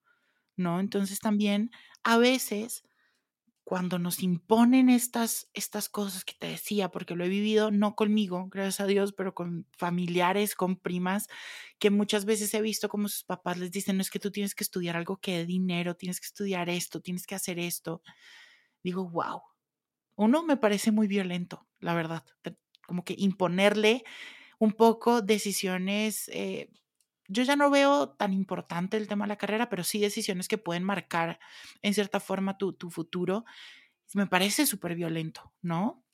¿No? 0.56 0.80
Entonces 0.80 1.20
también 1.20 1.70
a 2.02 2.18
veces 2.18 2.84
cuando 3.64 3.98
nos 3.98 4.22
imponen 4.22 4.90
estas, 4.90 5.48
estas 5.54 5.88
cosas 5.88 6.24
que 6.24 6.34
te 6.38 6.48
decía, 6.48 6.90
porque 6.90 7.16
lo 7.16 7.24
he 7.24 7.28
vivido 7.28 7.70
no 7.70 7.96
conmigo, 7.96 8.48
gracias 8.50 8.80
a 8.80 8.86
Dios, 8.86 9.14
pero 9.14 9.34
con 9.34 9.66
familiares, 9.72 10.54
con 10.54 10.76
primas, 10.76 11.28
que 11.78 11.90
muchas 11.90 12.26
veces 12.26 12.52
he 12.52 12.60
visto 12.60 12.90
como 12.90 13.08
sus 13.08 13.24
papás 13.24 13.58
les 13.58 13.70
dicen, 13.70 13.96
no 13.96 14.02
es 14.02 14.10
que 14.10 14.18
tú 14.18 14.30
tienes 14.30 14.54
que 14.54 14.64
estudiar 14.64 14.96
algo 14.96 15.16
que 15.16 15.38
dé 15.38 15.46
dinero, 15.46 15.96
tienes 15.96 16.20
que 16.20 16.26
estudiar 16.26 16.68
esto, 16.68 17.00
tienes 17.00 17.26
que 17.26 17.34
hacer 17.34 17.58
esto. 17.58 18.02
Digo, 18.82 19.08
wow. 19.08 19.42
Uno 20.16 20.42
me 20.44 20.58
parece 20.58 20.92
muy 20.92 21.08
violento, 21.08 21.66
la 21.80 21.94
verdad, 21.94 22.24
como 22.86 23.04
que 23.04 23.14
imponerle 23.18 24.04
un 24.58 24.72
poco 24.72 25.22
decisiones 25.22 26.28
eh, 26.28 26.70
yo 27.28 27.42
ya 27.42 27.56
no 27.56 27.70
veo 27.70 28.10
tan 28.10 28.32
importante 28.32 28.96
el 28.96 29.08
tema 29.08 29.24
de 29.24 29.30
la 29.30 29.36
carrera, 29.36 29.68
pero 29.68 29.84
sí 29.84 29.98
decisiones 29.98 30.48
que 30.48 30.58
pueden 30.58 30.84
marcar 30.84 31.38
en 31.82 31.94
cierta 31.94 32.20
forma 32.20 32.58
tu, 32.58 32.72
tu 32.72 32.90
futuro. 32.90 33.44
Me 34.12 34.26
parece 34.26 34.66
súper 34.66 34.94
violento, 34.94 35.52
¿no? 35.62 36.04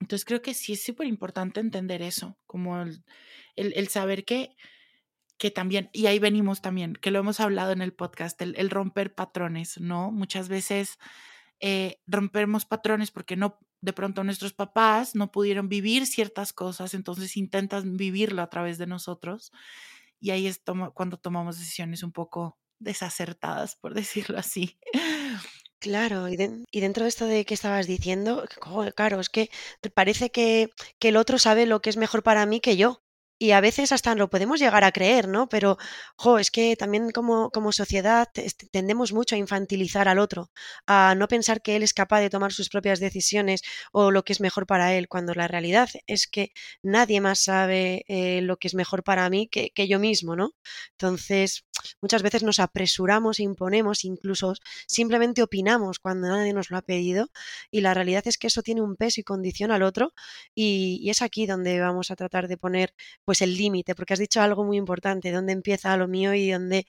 Entonces 0.00 0.24
creo 0.24 0.42
que 0.42 0.54
sí 0.54 0.74
es 0.74 0.84
súper 0.84 1.06
importante 1.06 1.60
entender 1.60 2.02
eso, 2.02 2.38
como 2.46 2.80
el, 2.80 3.04
el, 3.56 3.88
saber 3.88 4.24
que, 4.24 4.56
que 5.38 5.50
también, 5.50 5.90
y 5.92 6.06
ahí 6.06 6.18
venimos 6.18 6.60
también, 6.60 6.94
que 6.94 7.10
lo 7.10 7.18
hemos 7.18 7.40
hablado 7.40 7.72
en 7.72 7.82
el 7.82 7.92
podcast, 7.92 8.40
el, 8.42 8.70
romper 8.70 9.14
patrones, 9.14 9.80
¿no? 9.80 10.12
Muchas 10.12 10.48
veces 10.48 10.98
eh, 11.60 12.00
rompemos 12.06 12.64
patrones 12.64 13.10
porque 13.10 13.36
no, 13.36 13.58
de 13.80 13.92
pronto 13.92 14.22
nuestros 14.22 14.52
papás 14.52 15.16
no 15.16 15.32
pudieron 15.32 15.68
vivir 15.68 16.06
ciertas 16.06 16.52
cosas, 16.52 16.94
entonces 16.94 17.36
intentan 17.36 17.96
vivirlo 17.96 18.42
a 18.42 18.50
través 18.50 18.78
de 18.78 18.86
nosotros 18.86 19.52
y 20.20 20.30
ahí 20.30 20.46
es 20.46 20.60
cuando 20.94 21.16
tomamos 21.16 21.58
decisiones 21.58 22.02
un 22.02 22.12
poco 22.12 22.58
desacertadas, 22.78 23.76
por 23.76 23.94
decirlo 23.94 24.38
así. 24.38 24.78
Claro, 25.80 26.28
y, 26.28 26.36
y, 26.70 26.80
dentro 26.80 27.04
de 27.04 27.08
esto 27.08 27.26
de 27.26 27.44
que 27.44 27.54
estabas 27.54 27.86
diciendo, 27.86 28.44
claro, 28.96 29.20
es 29.20 29.28
que 29.28 29.48
parece 29.94 30.30
que 30.30 30.70
el 31.00 31.16
otro 31.16 31.38
sabe 31.38 31.66
lo 31.66 31.80
que 31.80 31.90
es 31.90 31.96
mejor 31.96 32.22
para 32.22 32.46
mí 32.46 32.60
que 32.60 32.76
yo 32.76 33.02
y 33.38 33.52
a 33.52 33.60
veces 33.60 33.92
hasta 33.92 34.14
lo 34.14 34.28
podemos 34.30 34.60
llegar 34.60 34.84
a 34.84 34.92
creer, 34.92 35.28
¿no? 35.28 35.48
Pero, 35.48 35.78
jo, 36.16 36.38
es 36.38 36.50
que 36.50 36.76
también 36.76 37.10
como, 37.10 37.50
como 37.50 37.72
sociedad 37.72 38.28
tendemos 38.72 39.12
mucho 39.12 39.36
a 39.36 39.38
infantilizar 39.38 40.08
al 40.08 40.18
otro, 40.18 40.50
a 40.86 41.14
no 41.16 41.28
pensar 41.28 41.62
que 41.62 41.76
él 41.76 41.82
es 41.82 41.94
capaz 41.94 42.20
de 42.20 42.30
tomar 42.30 42.52
sus 42.52 42.68
propias 42.68 43.00
decisiones 43.00 43.62
o 43.92 44.10
lo 44.10 44.24
que 44.24 44.32
es 44.32 44.40
mejor 44.40 44.66
para 44.66 44.94
él, 44.94 45.08
cuando 45.08 45.34
la 45.34 45.48
realidad 45.48 45.88
es 46.06 46.26
que 46.26 46.52
nadie 46.82 47.20
más 47.20 47.40
sabe 47.40 48.04
eh, 48.08 48.40
lo 48.42 48.56
que 48.56 48.68
es 48.68 48.74
mejor 48.74 49.04
para 49.04 49.28
mí 49.30 49.48
que, 49.48 49.70
que 49.70 49.88
yo 49.88 49.98
mismo, 49.98 50.34
¿no? 50.36 50.54
Entonces, 50.92 51.64
muchas 52.00 52.22
veces 52.22 52.42
nos 52.42 52.60
apresuramos, 52.60 53.40
imponemos, 53.40 54.04
incluso 54.04 54.54
simplemente 54.86 55.42
opinamos 55.42 55.98
cuando 55.98 56.28
nadie 56.28 56.52
nos 56.52 56.70
lo 56.70 56.76
ha 56.78 56.82
pedido 56.82 57.28
y 57.70 57.80
la 57.80 57.94
realidad 57.94 58.22
es 58.26 58.38
que 58.38 58.48
eso 58.48 58.62
tiene 58.62 58.82
un 58.82 58.96
peso 58.96 59.20
y 59.20 59.24
condición 59.24 59.70
al 59.70 59.82
otro 59.82 60.12
y, 60.54 60.98
y 61.02 61.10
es 61.10 61.22
aquí 61.22 61.46
donde 61.46 61.80
vamos 61.80 62.10
a 62.10 62.16
tratar 62.16 62.48
de 62.48 62.56
poner 62.56 62.94
pues 63.24 63.42
el 63.42 63.56
límite, 63.56 63.94
porque 63.94 64.14
has 64.14 64.18
dicho 64.18 64.40
algo 64.40 64.64
muy 64.64 64.76
importante, 64.76 65.32
dónde 65.32 65.52
empieza 65.52 65.96
lo 65.96 66.08
mío 66.08 66.34
y 66.34 66.50
dónde, 66.50 66.86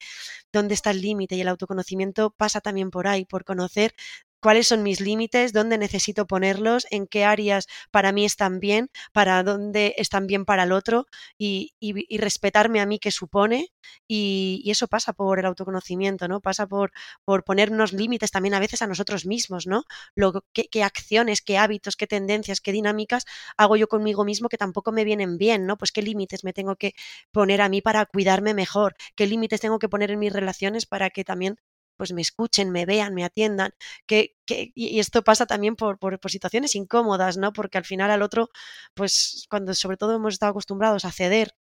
dónde 0.51 0.73
está 0.73 0.91
el 0.91 1.01
límite. 1.01 1.35
Y 1.35 1.41
el 1.41 1.47
autoconocimiento 1.47 2.31
pasa 2.31 2.61
también 2.61 2.91
por 2.91 3.07
ahí, 3.07 3.25
por 3.25 3.43
conocer 3.45 3.93
cuáles 4.41 4.67
son 4.67 4.83
mis 4.83 5.01
límites, 5.01 5.53
dónde 5.53 5.77
necesito 5.77 6.27
ponerlos, 6.27 6.87
en 6.91 7.07
qué 7.07 7.25
áreas 7.25 7.67
para 7.91 8.11
mí 8.11 8.25
están 8.25 8.59
bien, 8.59 8.89
para 9.13 9.43
dónde 9.43 9.95
están 9.97 10.27
bien 10.27 10.45
para 10.45 10.63
el 10.63 10.71
otro 10.71 11.05
y, 11.37 11.73
y, 11.79 12.17
respetarme 12.17 12.79
a 12.81 12.85
mí 12.85 12.99
que 12.99 13.11
supone. 13.11 13.69
Y, 14.07 14.61
y, 14.63 14.71
eso 14.71 14.87
pasa 14.87 15.13
por 15.13 15.39
el 15.39 15.45
autoconocimiento, 15.45 16.27
¿no? 16.27 16.41
Pasa 16.41 16.67
por, 16.67 16.91
por 17.25 17.43
ponernos 17.43 17.93
límites 17.93 18.31
también 18.31 18.53
a 18.53 18.59
veces 18.59 18.81
a 18.81 18.87
nosotros 18.87 19.25
mismos, 19.25 19.67
¿no? 19.67 19.83
Lo, 20.15 20.43
qué, 20.53 20.67
qué, 20.69 20.83
acciones, 20.83 21.41
qué 21.41 21.57
hábitos, 21.57 21.95
qué 21.95 22.07
tendencias, 22.07 22.61
qué 22.61 22.71
dinámicas 22.71 23.25
hago 23.57 23.75
yo 23.77 23.87
conmigo 23.87 24.25
mismo 24.25 24.49
que 24.49 24.57
tampoco 24.57 24.91
me 24.91 25.03
vienen 25.03 25.37
bien, 25.37 25.65
¿no? 25.65 25.77
Pues 25.77 25.91
qué 25.91 26.01
límites 26.01 26.43
me 26.43 26.53
tengo 26.53 26.75
que 26.75 26.93
poner 27.31 27.61
a 27.61 27.69
mí 27.69 27.81
para 27.81 28.05
cuidarme 28.05 28.53
mejor, 28.53 28.95
qué 29.15 29.27
límites 29.27 29.61
tengo 29.61 29.79
que 29.79 29.89
poner 29.89 30.11
en 30.11 30.19
mis 30.19 30.33
relaciones 30.33 30.85
para 30.85 31.09
que 31.09 31.23
también 31.23 31.57
pues 31.99 32.13
me 32.13 32.21
escuchen, 32.21 32.71
me 32.71 32.85
vean, 32.85 33.13
me 33.13 33.25
atiendan, 33.25 33.73
que, 34.07 34.35
que 34.45 34.71
y 34.73 34.99
esto 34.99 35.21
pasa 35.21 35.45
también 35.45 35.75
por, 35.75 35.99
por, 35.99 36.17
por, 36.19 36.31
situaciones 36.31 36.75
incómodas, 36.75 37.37
¿no? 37.37 37.51
Porque 37.51 37.77
al 37.77 37.83
final 37.85 38.09
al 38.09 38.21
otro, 38.21 38.49
pues 38.93 39.45
cuando 39.49 39.73
sobre 39.73 39.97
todo 39.97 40.15
hemos 40.15 40.33
estado 40.35 40.51
acostumbrados 40.51 41.03
a 41.03 41.11
ceder 41.11 41.55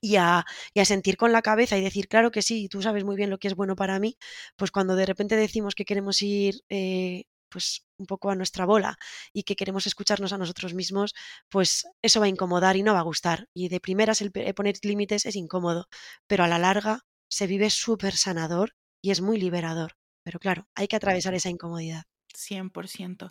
y 0.00 0.16
a, 0.16 0.46
y 0.74 0.80
a, 0.80 0.84
sentir 0.86 1.16
con 1.18 1.32
la 1.32 1.42
cabeza 1.42 1.76
y 1.76 1.82
decir, 1.82 2.08
claro 2.08 2.30
que 2.30 2.40
sí, 2.42 2.68
tú 2.70 2.80
sabes 2.82 3.04
muy 3.04 3.16
bien 3.16 3.28
lo 3.30 3.38
que 3.38 3.48
es 3.48 3.54
bueno 3.56 3.76
para 3.76 3.98
mí, 3.98 4.16
pues 4.56 4.70
cuando 4.70 4.96
de 4.96 5.06
repente 5.06 5.36
decimos 5.36 5.74
que 5.74 5.84
queremos 5.84 6.22
ir 6.22 6.62
eh, 6.70 7.24
pues 7.50 7.86
un 7.98 8.06
poco 8.06 8.30
a 8.30 8.36
nuestra 8.36 8.64
bola 8.66 8.96
y 9.34 9.42
que 9.44 9.56
queremos 9.56 9.86
escucharnos 9.86 10.32
a 10.32 10.38
nosotros 10.38 10.72
mismos, 10.74 11.14
pues 11.50 11.86
eso 12.02 12.20
va 12.20 12.26
a 12.26 12.30
incomodar 12.30 12.76
y 12.76 12.82
no 12.82 12.94
va 12.94 13.00
a 13.00 13.02
gustar. 13.02 13.48
Y 13.54 13.68
de 13.68 13.80
primeras 13.80 14.22
el 14.22 14.32
poner 14.54 14.76
límites 14.82 15.26
es 15.26 15.36
incómodo, 15.36 15.88
pero 16.26 16.44
a 16.44 16.48
la 16.48 16.58
larga 16.58 17.00
se 17.28 17.46
vive 17.46 17.68
súper 17.70 18.16
sanador 18.16 18.74
y 19.04 19.10
es 19.10 19.20
muy 19.20 19.38
liberador. 19.38 19.92
Pero 20.24 20.38
claro, 20.40 20.66
hay 20.74 20.88
que 20.88 20.96
atravesar 20.96 21.34
esa 21.34 21.50
incomodidad. 21.50 22.04
100%. 22.34 23.30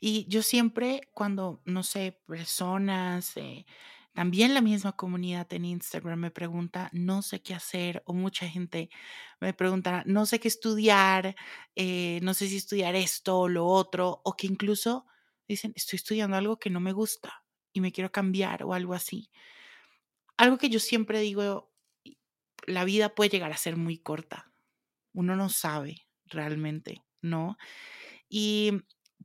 Y 0.00 0.26
yo 0.28 0.42
siempre 0.42 1.02
cuando, 1.14 1.62
no 1.66 1.82
sé, 1.84 2.20
personas, 2.26 3.36
eh, 3.36 3.66
También 4.14 4.54
la 4.54 4.60
misma 4.62 4.92
comunidad 4.96 5.52
en 5.52 5.64
Instagram 5.66 6.18
me 6.20 6.30
pregunta, 6.32 6.90
no 6.92 7.22
sé 7.22 7.42
qué 7.42 7.54
hacer, 7.54 8.02
o 8.06 8.12
mucha 8.14 8.48
gente 8.48 8.90
me 9.40 9.54
pregunta, 9.54 10.02
no 10.06 10.26
sé 10.26 10.40
qué 10.40 10.48
estudiar, 10.48 11.36
eh, 11.76 12.18
no 12.22 12.34
sé 12.34 12.48
si 12.48 12.56
estudiar 12.56 12.96
esto 12.96 13.38
o 13.40 13.48
lo 13.48 13.66
otro, 13.66 14.20
o 14.24 14.36
que 14.36 14.46
incluso 14.48 15.06
dicen, 15.48 15.72
estoy 15.76 15.96
estudiando 15.98 16.36
algo 16.36 16.58
que 16.58 16.70
no 16.70 16.80
me 16.80 16.92
gusta 16.92 17.44
y 17.72 17.80
me 17.80 17.92
quiero 17.92 18.10
cambiar 18.12 18.64
o 18.64 18.74
algo 18.74 18.94
así. 18.94 19.30
Algo 20.38 20.58
que 20.58 20.70
yo 20.70 20.80
siempre 20.80 21.20
digo, 21.20 21.70
la 22.66 22.84
vida 22.84 23.14
puede 23.14 23.30
llegar 23.30 23.52
a 23.52 23.56
ser 23.58 23.76
muy 23.76 23.98
corta. 23.98 24.49
Uno 25.12 25.36
no 25.36 25.48
sabe 25.48 25.96
realmente, 26.26 27.04
¿no? 27.22 27.56
Y 28.28 28.72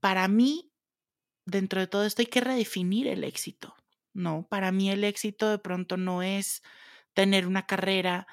para 0.02 0.28
mí, 0.28 0.71
dentro 1.45 1.80
de 1.82 1.88
todo 1.88 2.06
esto 2.06 2.21
hay 2.21 2.28
que 2.28 2.41
redefinir 2.41 3.08
el 3.08 3.24
éxito. 3.24 3.76
No, 4.13 4.48
para 4.50 4.71
mí 4.71 4.89
el 4.91 5.04
éxito 5.04 5.50
de 5.50 5.60
pronto 5.60 5.98
no 5.98 6.24
es 6.24 6.63
tener 7.13 7.48
una 7.48 7.65
carrera 7.67 8.28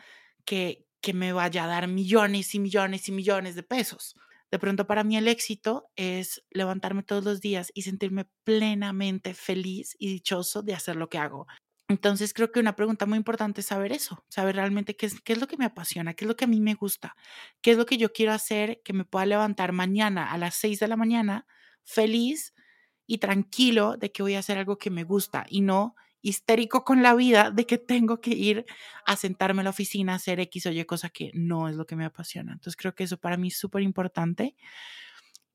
que, 0.45 0.87
que 1.01 1.15
me 1.15 1.33
vaya 1.33 1.65
a 1.65 1.69
dar 1.69 1.88
millones 1.88 2.55
y 2.55 2.61
millones 2.61 3.09
y 3.09 3.12
millones 3.12 3.55
de 3.57 3.62
pesos. 3.65 4.17
De 4.51 4.59
pronto 4.59 4.87
para 4.87 5.05
mí 5.05 5.17
el 5.17 5.29
éxito 5.29 5.91
es 5.97 6.45
levantarme 6.51 7.03
todos 7.03 7.25
los 7.25 7.41
días 7.41 7.71
y 7.75 7.83
sentirme 7.83 8.27
plenamente 8.45 9.35
feliz 9.35 9.97
y 9.99 10.09
dichoso 10.12 10.62
de 10.62 10.75
hacer 10.75 10.97
lo 10.97 11.09
que 11.09 11.19
hago. 11.19 11.47
Entonces 11.93 12.33
creo 12.33 12.51
que 12.51 12.59
una 12.59 12.75
pregunta 12.75 13.05
muy 13.05 13.19
importante 13.19 13.61
es 13.61 13.67
saber 13.67 13.93
eso, 13.93 14.25
saber 14.31 14.57
realmente 14.57 14.97
qué 14.97 15.05
es, 15.05 15.39
lo 15.39 15.47
que 15.47 15.59
me 15.59 15.67
apasiona, 15.67 16.15
qué 16.15 16.25
es 16.25 16.29
lo 16.29 16.37
que 16.37 16.47
a 16.47 16.49
mí 16.49 16.59
me 16.59 16.73
gusta, 16.73 17.15
qué 17.61 17.73
es 17.73 17.77
lo 17.77 17.85
que 17.85 17.99
yo 17.99 18.15
quiero 18.15 18.33
hacer 18.33 18.81
que 18.83 18.95
me 18.95 19.05
pueda 19.05 19.27
levantar 19.27 19.73
mañana 19.73 20.33
a 20.33 20.39
las 20.39 20.55
6 20.55 20.81
de 20.81 20.89
la 20.89 20.97
mañana 20.97 21.47
feliz 21.85 22.55
y 23.07 23.19
tranquilo 23.19 23.99
de 23.99 24.11
que 24.11 24.23
voy 24.23 24.37
a 24.37 24.39
hacer 24.39 24.57
algo 24.57 24.79
que 24.79 24.89
me 24.89 25.05
gusta 25.05 25.45
y 25.51 25.61
no 25.61 25.95
histérico 26.23 26.83
con 26.83 27.03
la 27.03 27.15
vida 27.15 27.51
de 27.51 27.67
que 27.67 27.77
tengo 27.77 28.23
que 28.23 28.31
ir 28.31 28.65
a 29.05 29.17
sentarme 29.17 29.61
en 29.61 29.65
la 29.65 29.71
oficina 29.71 30.15
a 30.15 30.17
hacer 30.17 30.41
X 30.41 30.65
o 30.65 30.71
Y 30.71 30.83
cosa 30.87 31.11
que 31.11 31.31
no 31.35 31.69
es 31.69 31.77
lo 31.77 31.85
que 31.85 31.97
me 31.97 32.07
apasiona. 32.07 32.53
Entonces 32.53 32.77
creo 32.77 32.95
que 32.95 33.05
eso 33.05 33.19
para 33.19 33.37
mí 33.37 33.49
es 33.49 33.59
súper 33.59 33.83
importante. 33.83 34.57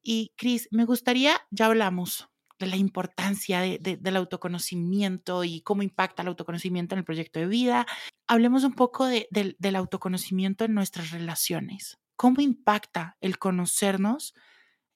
Y 0.04 0.34
Cris, 0.38 0.68
me 0.70 0.86
gustaría, 0.86 1.42
ya 1.50 1.66
hablamos 1.66 2.30
de 2.60 2.68
la 2.68 2.76
importancia 2.76 3.62
del 3.62 4.16
autoconocimiento 4.16 5.44
y 5.44 5.62
cómo 5.62 5.84
impacta 5.84 6.22
el 6.22 6.30
autoconocimiento 6.30 6.96
en 6.96 7.00
el 7.00 7.06
proyecto 7.06 7.40
de 7.40 7.48
vida. 7.48 7.86
Hablemos 8.28 8.64
un 8.64 8.74
poco 8.74 9.06
del 9.06 9.76
autoconocimiento 9.76 10.66
en 10.66 10.74
nuestras 10.74 11.12
relaciones. 11.12 11.98
¿Cómo 12.16 12.42
impacta 12.42 13.16
el 13.22 13.38
conocernos 13.38 14.34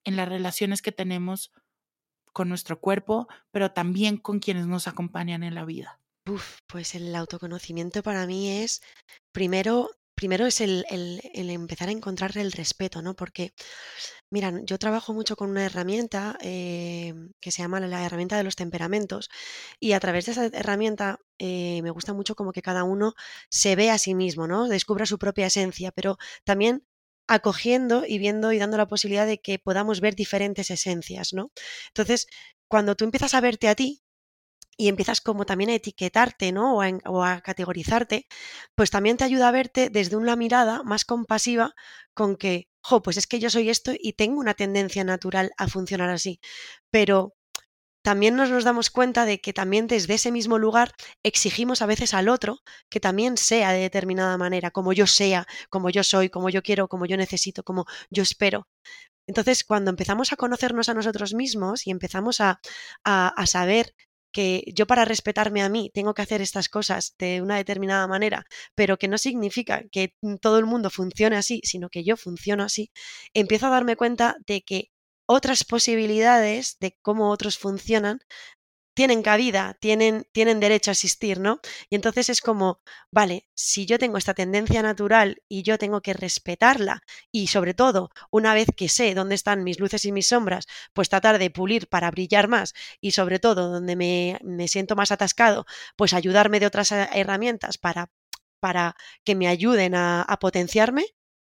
en 0.04 0.16
las 0.16 0.28
relaciones 0.28 0.82
que 0.82 0.92
tenemos 0.92 1.52
con 2.34 2.50
nuestro 2.50 2.80
cuerpo, 2.80 3.28
pero 3.52 3.72
también 3.72 4.18
con 4.18 4.40
quienes 4.40 4.66
nos 4.66 4.88
acompañan 4.88 5.44
en 5.44 5.54
la 5.54 5.66
vida? 5.66 6.00
Uf, 6.28 6.60
pues 6.68 6.96
el 6.96 7.16
autoconocimiento 7.16 8.02
para 8.04 8.26
mí 8.26 8.50
es, 8.50 8.82
primero, 9.32 9.90
primero 10.22 10.46
es 10.46 10.62
el, 10.62 10.86
empezar 11.34 11.90
a 11.90 11.92
encontrar 11.92 12.38
el 12.38 12.52
respeto, 12.52 13.02
¿no? 13.02 13.16
Porque, 13.16 13.54
mira, 14.30 14.54
yo 14.66 14.78
trabajo 14.78 15.16
mucho 15.16 15.36
con 15.36 15.50
una 15.50 15.66
herramienta 15.66 16.38
eh, 16.42 17.16
que 17.40 17.50
se 17.50 17.64
llama 17.64 17.80
la 17.80 18.06
herramienta 18.06 18.38
de 18.38 18.44
los 18.44 18.56
temperamentos 18.56 19.32
y 19.80 19.94
a 19.94 20.00
través 20.00 20.28
de 20.28 20.34
esa 20.34 20.46
herramienta 20.46 21.20
eh, 21.40 21.82
me 21.82 21.90
gusta 21.90 22.14
mucho 22.14 22.36
como 22.36 22.52
que 22.52 22.62
cada 22.62 22.84
uno 22.84 23.16
se 23.50 23.76
ve 23.76 23.90
a 23.90 23.98
sí 23.98 24.14
mismo, 24.14 24.46
¿no? 24.46 24.68
Descubra 24.68 25.08
su 25.08 25.18
propia 25.18 25.48
esencia, 25.48 25.92
pero 25.92 26.20
también 26.44 26.86
acogiendo 27.28 28.04
y 28.08 28.20
viendo 28.20 28.52
y 28.52 28.60
dando 28.60 28.78
la 28.78 28.88
posibilidad 28.88 29.26
de 29.26 29.40
que 29.40 29.58
podamos 29.58 30.02
ver 30.02 30.16
diferentes 30.16 30.70
esencias, 30.70 31.34
¿no? 31.34 31.52
Entonces, 31.88 32.28
cuando 32.68 32.96
tú 32.96 33.06
empiezas 33.06 33.34
a 33.34 33.42
verte 33.42 33.70
a 33.70 33.76
ti 33.76 34.01
y 34.78 34.88
empiezas 34.88 35.22
como 35.22 35.46
también 35.46 35.70
a 35.70 35.76
etiquetarte, 35.76 36.52
¿no? 36.52 36.78
O 36.78 37.24
a, 37.24 37.42
categorizarte, 37.42 38.28
pues 38.76 38.92
también 38.92 39.18
te 39.18 39.24
ayuda 39.24 39.50
a 39.50 39.52
verte 39.52 39.90
desde 39.90 40.16
una 40.16 40.36
mirada 40.36 40.84
más 40.84 41.06
compasiva 41.06 41.74
con 42.14 42.36
que, 42.38 42.70
jo, 42.82 43.02
pues 43.02 43.18
es 43.18 43.28
que 43.28 43.40
yo 43.40 43.50
soy 43.50 43.70
esto 43.70 43.92
y 43.98 44.14
tengo 44.14 44.40
una 44.40 44.54
tendencia 44.54 45.04
natural 45.04 45.52
a 45.58 45.68
funcionar 45.68 46.10
así, 46.10 46.40
pero 46.92 47.36
también 48.04 48.36
nos, 48.36 48.50
nos 48.50 48.64
damos 48.64 48.90
cuenta 48.90 49.26
de 49.26 49.40
que 49.42 49.54
también 49.54 49.88
desde 49.88 50.16
ese 50.16 50.32
mismo 50.32 50.58
lugar 50.58 50.94
exigimos 51.24 51.82
a 51.82 51.86
veces 51.86 52.14
al 52.16 52.30
otro 52.30 52.60
que 52.90 53.00
también 53.00 53.38
sea 53.38 53.74
de 53.74 53.80
determinada 53.82 54.38
manera, 54.38 54.72
como 54.72 54.94
yo 54.94 55.06
sea, 55.08 55.46
como 55.70 55.90
yo 55.92 56.04
soy, 56.04 56.30
como 56.30 56.50
yo 56.50 56.64
quiero, 56.64 56.88
como 56.88 57.06
yo 57.06 57.18
necesito, 57.18 57.64
como 57.64 57.86
yo 58.10 58.24
espero. 58.24 58.68
Entonces, 59.28 59.64
cuando 59.64 59.92
empezamos 59.92 60.34
a 60.34 60.36
conocernos 60.36 60.90
a 60.90 60.94
nosotros 60.94 61.34
mismos 61.34 61.88
y 61.88 61.92
empezamos 61.92 62.42
a, 62.42 62.60
a, 63.06 63.46
saber 63.46 63.96
que 64.32 64.64
yo 64.74 64.88
para 64.88 65.06
respetarme 65.06 65.62
a 65.62 65.70
mí 65.70 65.92
tengo 65.94 66.14
que 66.14 66.22
hacer 66.22 66.42
estas 66.42 66.70
cosas 66.70 67.16
de 67.20 67.42
una 67.42 67.58
determinada 67.58 68.08
manera, 68.08 68.46
pero 68.76 68.98
que 68.98 69.08
no 69.08 69.18
significa 69.18 69.84
que 69.92 70.16
todo 70.42 70.60
el 70.60 70.66
mundo 70.66 70.90
funcione 70.90 71.38
así, 71.38 71.62
sino 71.64 71.90
que 71.90 72.04
yo 72.04 72.18
funciono 72.18 72.64
así, 72.64 72.92
empiezo 73.34 73.68
a 73.68 73.72
darme 73.72 73.96
cuenta 73.96 74.38
de 74.46 74.62
que 74.62 74.92
otras 75.26 75.64
posibilidades 75.64 76.78
de 76.80 76.98
cómo 77.02 77.30
otros 77.30 77.58
funcionan 77.58 78.20
tienen 78.94 79.24
cabida, 79.24 79.78
tienen, 79.80 80.26
tienen 80.32 80.60
derecho 80.60 80.92
a 80.92 80.94
existir, 80.94 81.40
¿no? 81.40 81.60
Y 81.90 81.96
entonces 81.96 82.30
es 82.30 82.42
como, 82.42 82.82
vale, 83.12 83.48
si 83.56 83.86
yo 83.86 83.98
tengo 84.00 84.18
esta 84.18 84.34
tendencia 84.34 84.82
natural 84.82 85.42
y 85.48 85.64
yo 85.64 85.78
tengo 85.78 86.02
que 86.02 86.14
respetarla 86.14 87.02
y 87.32 87.48
sobre 87.48 87.74
todo, 87.74 88.10
una 88.32 88.54
vez 88.54 88.68
que 88.76 88.90
sé 88.90 89.14
dónde 89.16 89.36
están 89.36 89.64
mis 89.64 89.80
luces 89.80 90.06
y 90.06 90.12
mis 90.12 90.28
sombras, 90.28 90.66
pues 90.94 91.10
tratar 91.10 91.40
de 91.40 91.50
pulir 91.50 91.88
para 91.88 92.12
brillar 92.12 92.48
más 92.48 92.74
y 93.00 93.12
sobre 93.12 93.40
todo 93.40 93.70
donde 93.70 93.96
me, 93.96 94.40
me 94.44 94.68
siento 94.68 94.96
más 94.96 95.12
atascado, 95.12 95.66
pues 95.96 96.14
ayudarme 96.14 96.60
de 96.60 96.66
otras 96.68 96.92
herramientas 96.92 97.78
para, 97.78 98.12
para 98.60 98.96
que 99.24 99.36
me 99.36 99.48
ayuden 99.48 99.96
a, 99.96 100.22
a 100.22 100.40
potenciarme, 100.40 101.06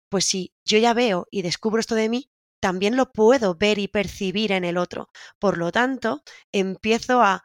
pues 0.09 0.25
si 0.25 0.53
yo 0.65 0.77
ya 0.77 0.93
veo 0.93 1.27
y 1.31 1.41
descubro 1.41 1.79
esto 1.79 1.95
de 1.95 2.09
mí, 2.09 2.29
también 2.63 2.95
lo 2.95 3.11
puedo 3.11 3.55
ver 3.55 3.77
y 3.77 3.89
percibir 3.89 4.53
en 4.53 4.63
el 4.63 4.77
otro. 4.77 5.09
Por 5.37 5.57
lo 5.57 5.73
tanto, 5.73 6.23
empiezo 6.53 7.21
a, 7.21 7.43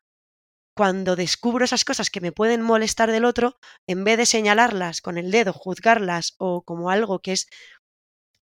cuando 0.77 1.17
descubro 1.17 1.65
esas 1.65 1.85
cosas 1.85 2.09
que 2.09 2.21
me 2.21 2.31
pueden 2.31 2.63
molestar 2.63 3.11
del 3.11 3.25
otro, 3.25 3.57
en 3.89 4.05
vez 4.05 4.17
de 4.17 4.27
señalarlas 4.27 5.01
con 5.01 5.19
el 5.19 5.33
dedo, 5.33 5.53
juzgarlas 5.53 6.37
o 6.39 6.63
como 6.63 6.91
algo 6.91 7.19
que 7.19 7.33
es 7.33 7.49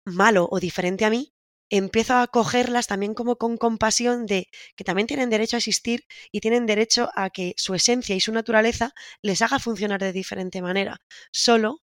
malo 0.06 0.50
o 0.52 0.60
diferente 0.60 1.06
a 1.06 1.10
mí, 1.10 1.34
empiezo 1.70 2.16
a 2.16 2.28
cogerlas 2.28 2.88
también 2.88 3.14
como 3.14 3.38
con 3.38 3.56
compasión 3.56 4.26
de 4.26 4.50
que 4.76 4.84
también 4.84 5.08
tienen 5.08 5.30
derecho 5.30 5.56
a 5.56 5.60
existir 5.60 6.04
y 6.30 6.42
tienen 6.42 6.66
derecho 6.66 7.10
a 7.16 7.30
que 7.30 7.54
su 7.56 7.74
esencia 7.74 8.18
y 8.18 8.20
su 8.20 8.34
naturaleza 8.34 8.94
les 9.22 9.42
haga 9.42 9.60
funcionar 9.60 10.02
de 10.02 10.12
diferente 10.12 10.62
manera. 10.62 11.00
Solo 11.32 11.85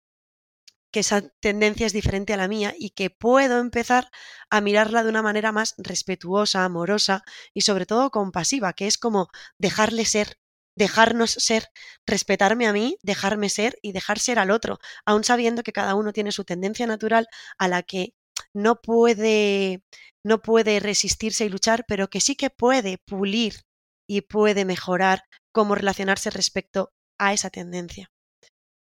que 0.93 1.01
esa 1.01 1.23
tendencia 1.41 1.87
es 1.87 1.93
diferente 1.93 2.35
a 2.35 2.37
la 2.37 2.49
mía 2.49 2.75
y 2.79 2.91
que 2.91 3.11
puedo 3.11 3.59
empezar 3.61 4.11
a 4.51 4.61
mirarla 4.61 5.03
de 5.03 5.11
una 5.11 5.23
manera 5.23 5.53
más 5.53 5.75
respetuosa, 5.79 6.65
amorosa 6.65 7.25
y 7.55 7.63
sobre 7.63 7.87
todo 7.87 8.11
compasiva, 8.11 8.73
que 8.75 8.87
es 8.87 8.99
como 8.99 9.29
dejarle 9.59 10.05
ser, 10.05 10.39
dejarnos 10.77 11.31
ser, 11.33 11.69
respetarme 12.07 12.67
a 12.67 12.73
mí, 12.73 12.97
dejarme 13.03 13.49
ser 13.49 13.79
y 13.83 13.93
dejar 13.93 14.19
ser 14.19 14.39
al 14.39 14.51
otro, 14.51 14.79
aun 15.07 15.25
sabiendo 15.25 15.63
que 15.63 15.73
cada 15.73 15.95
uno 15.95 16.13
tiene 16.13 16.33
su 16.33 16.45
tendencia 16.45 16.87
natural 16.87 17.27
a 17.59 17.69
la 17.69 17.83
que 17.83 18.15
no 18.55 18.81
puede 18.81 19.83
no 20.25 20.41
puede 20.43 20.79
resistirse 20.81 21.45
y 21.45 21.49
luchar, 21.49 21.85
pero 21.89 22.09
que 22.09 22.21
sí 22.21 22.37
que 22.37 22.51
puede 22.51 22.99
pulir 22.99 23.55
y 24.07 24.21
puede 24.23 24.65
mejorar 24.65 25.25
cómo 25.53 25.75
relacionarse 25.75 26.31
respecto 26.31 26.93
a 27.19 27.33
esa 27.33 27.51
tendencia. 27.51 28.12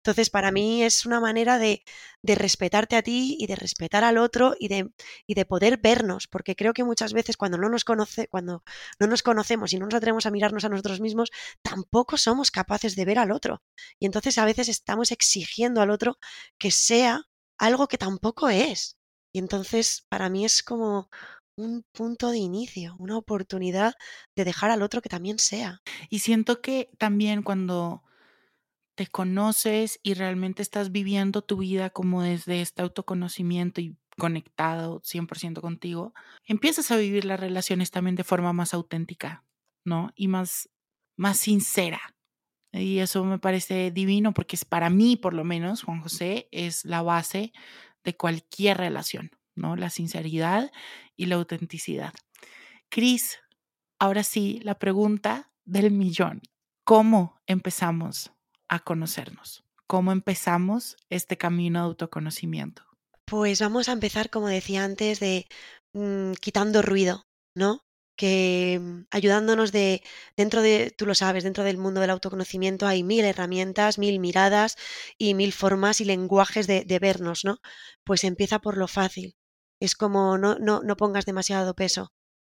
Entonces, 0.04 0.28
para 0.28 0.52
mí 0.52 0.82
es 0.82 1.06
una 1.06 1.18
manera 1.18 1.58
de, 1.58 1.82
respetarte 2.22 2.94
a 2.96 3.02
ti 3.02 3.38
y 3.40 3.46
de 3.46 3.56
respetar 3.56 4.04
al 4.04 4.18
otro 4.18 4.54
y 4.58 4.68
de, 4.68 4.90
y 5.26 5.32
de, 5.32 5.46
poder 5.46 5.78
vernos, 5.78 6.28
porque 6.28 6.54
creo 6.54 6.74
que 6.74 6.84
muchas 6.84 7.14
veces 7.14 7.38
cuando 7.38 7.56
no 7.56 7.70
nos 7.70 7.84
conoce, 7.84 8.28
cuando 8.28 8.62
no 9.00 9.06
nos 9.06 9.22
conocemos 9.22 9.72
y 9.72 9.78
no 9.78 9.86
nos 9.86 9.94
atrevemos 9.94 10.26
a 10.26 10.30
mirarnos 10.30 10.66
a 10.66 10.68
nosotros 10.68 11.00
mismos, 11.00 11.30
tampoco 11.62 12.18
somos 12.18 12.50
capaces 12.50 12.96
de 12.96 13.04
ver 13.06 13.18
al 13.18 13.32
otro. 13.32 13.62
Y 13.98 14.04
entonces 14.04 14.36
a 14.36 14.44
veces 14.44 14.68
estamos 14.68 15.10
exigiendo 15.10 15.80
al 15.80 15.90
otro 15.90 16.18
que 16.58 16.70
sea 16.70 17.22
algo 17.56 17.88
que 17.88 17.96
tampoco 17.96 18.50
es. 18.50 18.98
Y 19.32 19.38
entonces 19.38 20.04
para 20.10 20.28
mí 20.28 20.44
es 20.44 20.62
como 20.62 21.08
un 21.56 21.82
punto 21.92 22.30
de 22.30 22.38
inicio, 22.38 22.94
una 22.98 23.16
oportunidad 23.16 23.94
de 24.36 24.44
dejar 24.44 24.70
al 24.70 24.82
otro 24.82 25.00
que 25.00 25.08
también 25.08 25.38
sea. 25.38 25.80
Y 26.10 26.18
siento 26.18 26.60
que 26.60 26.90
también 26.98 27.42
cuando 27.42 28.02
te 28.94 29.06
conoces 29.06 29.98
y 30.02 30.14
realmente 30.14 30.62
estás 30.62 30.92
viviendo 30.92 31.42
tu 31.42 31.58
vida 31.58 31.90
como 31.90 32.22
desde 32.22 32.60
este 32.60 32.82
autoconocimiento 32.82 33.80
y 33.80 33.96
conectado 34.16 35.00
100% 35.02 35.60
contigo, 35.60 36.14
empiezas 36.44 36.90
a 36.90 36.96
vivir 36.96 37.24
las 37.24 37.40
relaciones 37.40 37.90
también 37.90 38.14
de 38.16 38.24
forma 38.24 38.52
más 38.52 38.74
auténtica, 38.74 39.44
¿no? 39.84 40.12
Y 40.14 40.28
más, 40.28 40.70
más 41.16 41.38
sincera. 41.38 42.00
Y 42.72 42.98
eso 42.98 43.24
me 43.24 43.38
parece 43.38 43.90
divino 43.90 44.32
porque 44.32 44.56
es 44.56 44.64
para 44.64 44.90
mí, 44.90 45.16
por 45.16 45.34
lo 45.34 45.44
menos, 45.44 45.82
Juan 45.82 46.00
José, 46.00 46.48
es 46.52 46.84
la 46.84 47.02
base 47.02 47.52
de 48.04 48.16
cualquier 48.16 48.78
relación, 48.78 49.30
¿no? 49.54 49.76
La 49.76 49.90
sinceridad 49.90 50.70
y 51.16 51.26
la 51.26 51.36
autenticidad. 51.36 52.14
Cris, 52.88 53.38
ahora 53.98 54.22
sí, 54.22 54.60
la 54.62 54.78
pregunta 54.78 55.50
del 55.64 55.90
millón. 55.90 56.42
¿cómo 56.84 57.40
empezamos 57.46 58.33
a 58.74 58.80
conocernos? 58.80 59.64
¿Cómo 59.86 60.12
empezamos 60.12 60.96
este 61.10 61.36
camino 61.36 61.80
de 61.80 61.86
autoconocimiento? 61.86 62.82
Pues 63.24 63.60
vamos 63.60 63.88
a 63.88 63.92
empezar, 63.92 64.30
como 64.30 64.48
decía 64.48 64.84
antes, 64.84 65.20
de 65.20 65.46
mm, 65.92 66.32
quitando 66.40 66.82
ruido, 66.82 67.26
¿no? 67.54 67.84
Que 68.16 68.78
mm, 68.80 69.06
ayudándonos 69.10 69.72
de, 69.72 70.02
dentro 70.36 70.62
de, 70.62 70.90
tú 70.96 71.06
lo 71.06 71.14
sabes, 71.14 71.44
dentro 71.44 71.64
del 71.64 71.78
mundo 71.78 72.00
del 72.00 72.10
autoconocimiento 72.10 72.86
hay 72.86 73.02
mil 73.02 73.24
herramientas, 73.24 73.98
mil 73.98 74.18
miradas 74.20 74.76
y 75.18 75.34
mil 75.34 75.52
formas 75.52 76.00
y 76.00 76.04
lenguajes 76.04 76.66
de, 76.66 76.98
vernos, 77.00 77.44
¿no? 77.44 77.58
Pues 78.04 78.24
empieza 78.24 78.58
por 78.60 78.76
lo 78.76 78.88
fácil. 78.88 79.36
Es 79.80 79.94
como 79.94 80.38
no, 80.38 80.56
no, 80.58 80.82
no 80.82 80.96
pongas 80.96 81.26
demasiado 81.26 81.74
peso. 81.74 82.12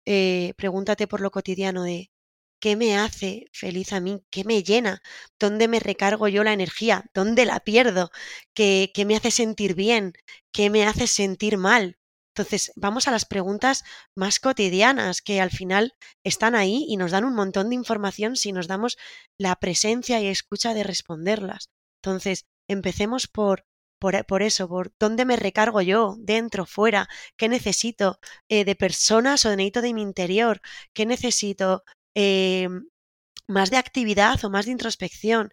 Eh, 0.07 0.55
pregúntate 0.57 1.07
por 1.07 1.21
lo 1.21 1.31
cotidiano 1.31 1.83
de 1.85 2.11
¿Qué 2.61 2.77
me 2.77 2.99
hace 2.99 3.47
feliz 3.53 3.93
a 3.93 4.01
mí? 4.01 4.23
¿Qué 4.31 4.45
me 4.45 4.63
llena? 4.63 5.03
¿Dónde 5.39 5.69
me 5.69 5.81
recargo 5.81 6.29
yo 6.29 6.45
la 6.45 6.53
energía? 6.53 7.05
¿Dónde 7.15 7.45
la 7.47 7.61
pierdo? 7.61 8.11
¿Qué, 8.55 8.91
qué 8.95 9.05
me 9.05 9.17
hace 9.17 9.31
sentir 9.31 9.75
bien? 9.75 10.13
¿Qué 10.53 10.71
me 10.71 10.85
hace 10.85 11.07
sentir 11.07 11.57
mal? 11.57 11.99
Entonces, 12.35 12.73
vamos 12.77 13.09
a 13.09 13.11
las 13.11 13.25
preguntas 13.25 13.85
más 14.15 14.39
cotidianas 14.41 15.23
que 15.23 15.41
al 15.41 15.51
final 15.51 15.95
están 16.25 16.55
ahí 16.55 16.85
y 16.89 16.97
nos 16.97 17.11
dan 17.11 17.25
un 17.25 17.35
montón 17.35 17.69
de 17.69 17.75
información 17.75 18.37
si 18.37 18.53
nos 18.53 18.69
damos 18.69 18.97
la 19.39 19.57
presencia 19.57 20.21
y 20.21 20.29
escucha 20.29 20.75
de 20.75 20.85
responderlas. 20.85 21.71
Entonces, 22.01 22.47
empecemos 22.69 23.27
por 23.27 23.67
por, 23.99 24.43
eso, 24.43 24.69
por 24.69 24.93
dónde 24.99 25.25
me 25.25 25.37
recargo 25.37 25.83
yo, 25.83 26.15
dentro, 26.21 26.67
fuera, 26.67 27.09
qué 27.37 27.49
necesito 27.49 28.21
eh, 28.49 28.65
de 28.65 28.77
personas 28.77 29.45
o 29.45 29.51
necesito 29.51 29.83
de 29.83 29.93
mi 29.93 30.03
interior, 30.03 30.61
qué 30.95 31.05
necesito 31.05 31.83
Em, 32.21 32.89
más 33.49 33.71
de 33.71 33.79
actividad 33.79 34.45
o 34.45 34.51
más 34.51 34.67
de 34.67 34.73
introspección, 34.73 35.53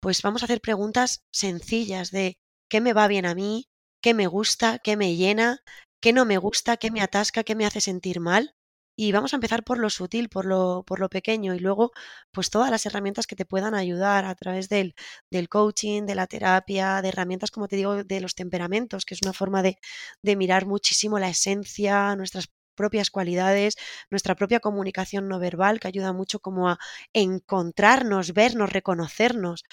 pues 0.00 0.22
vamos 0.22 0.42
a 0.42 0.46
hacer 0.46 0.60
preguntas 0.60 1.24
sencillas 1.32 2.10
de 2.12 2.38
qué 2.70 2.80
me 2.80 2.92
va 2.92 3.08
bien 3.08 3.26
a 3.26 3.34
mí, 3.34 3.68
qué 4.02 4.14
me 4.14 4.28
gusta, 4.28 4.78
qué 4.78 4.96
me 4.96 5.16
llena, 5.16 5.60
qué 6.00 6.12
no 6.12 6.24
me 6.24 6.38
gusta, 6.38 6.76
qué 6.76 6.90
me 6.92 7.02
atasca, 7.02 7.44
qué 7.44 7.54
me 7.56 7.66
hace 7.66 7.80
sentir 7.80 8.20
mal. 8.20 8.54
Y 8.96 9.12
vamos 9.12 9.32
a 9.32 9.36
empezar 9.38 9.64
por 9.64 9.78
lo 9.78 9.90
sutil, 9.90 10.28
por 10.28 10.44
lo, 10.46 10.84
por 10.86 11.00
lo 11.00 11.08
pequeño 11.10 11.54
y 11.54 11.58
luego 11.58 11.90
pues 12.32 12.50
todas 12.50 12.70
las 12.70 12.86
herramientas 12.86 13.26
que 13.26 13.36
te 13.36 13.46
puedan 13.46 13.74
ayudar 13.74 14.24
a 14.24 14.34
través 14.36 14.68
del, 14.68 14.94
del 15.30 15.48
coaching, 15.48 16.04
de 16.06 16.14
la 16.14 16.28
terapia, 16.28 17.02
de 17.02 17.08
herramientas, 17.08 17.50
como 17.50 17.66
te 17.68 17.76
digo, 17.76 18.04
de 18.04 18.20
los 18.20 18.36
temperamentos, 18.36 19.04
que 19.04 19.14
es 19.14 19.22
una 19.22 19.32
forma 19.32 19.62
de, 19.62 19.78
de 20.22 20.36
mirar 20.36 20.66
muchísimo 20.66 21.18
la 21.18 21.28
esencia, 21.30 22.14
nuestras 22.16 22.48
propias 22.74 23.10
cualidades, 23.10 23.76
nuestra 24.10 24.34
propia 24.34 24.60
comunicación 24.60 25.28
no 25.28 25.38
verbal, 25.38 25.80
que 25.80 25.88
ayuda 25.88 26.12
mucho 26.12 26.40
como 26.40 26.68
a 26.68 26.78
encontrarnos, 27.12 28.34
vernos, 28.34 28.72
reconocernos. 28.72 29.64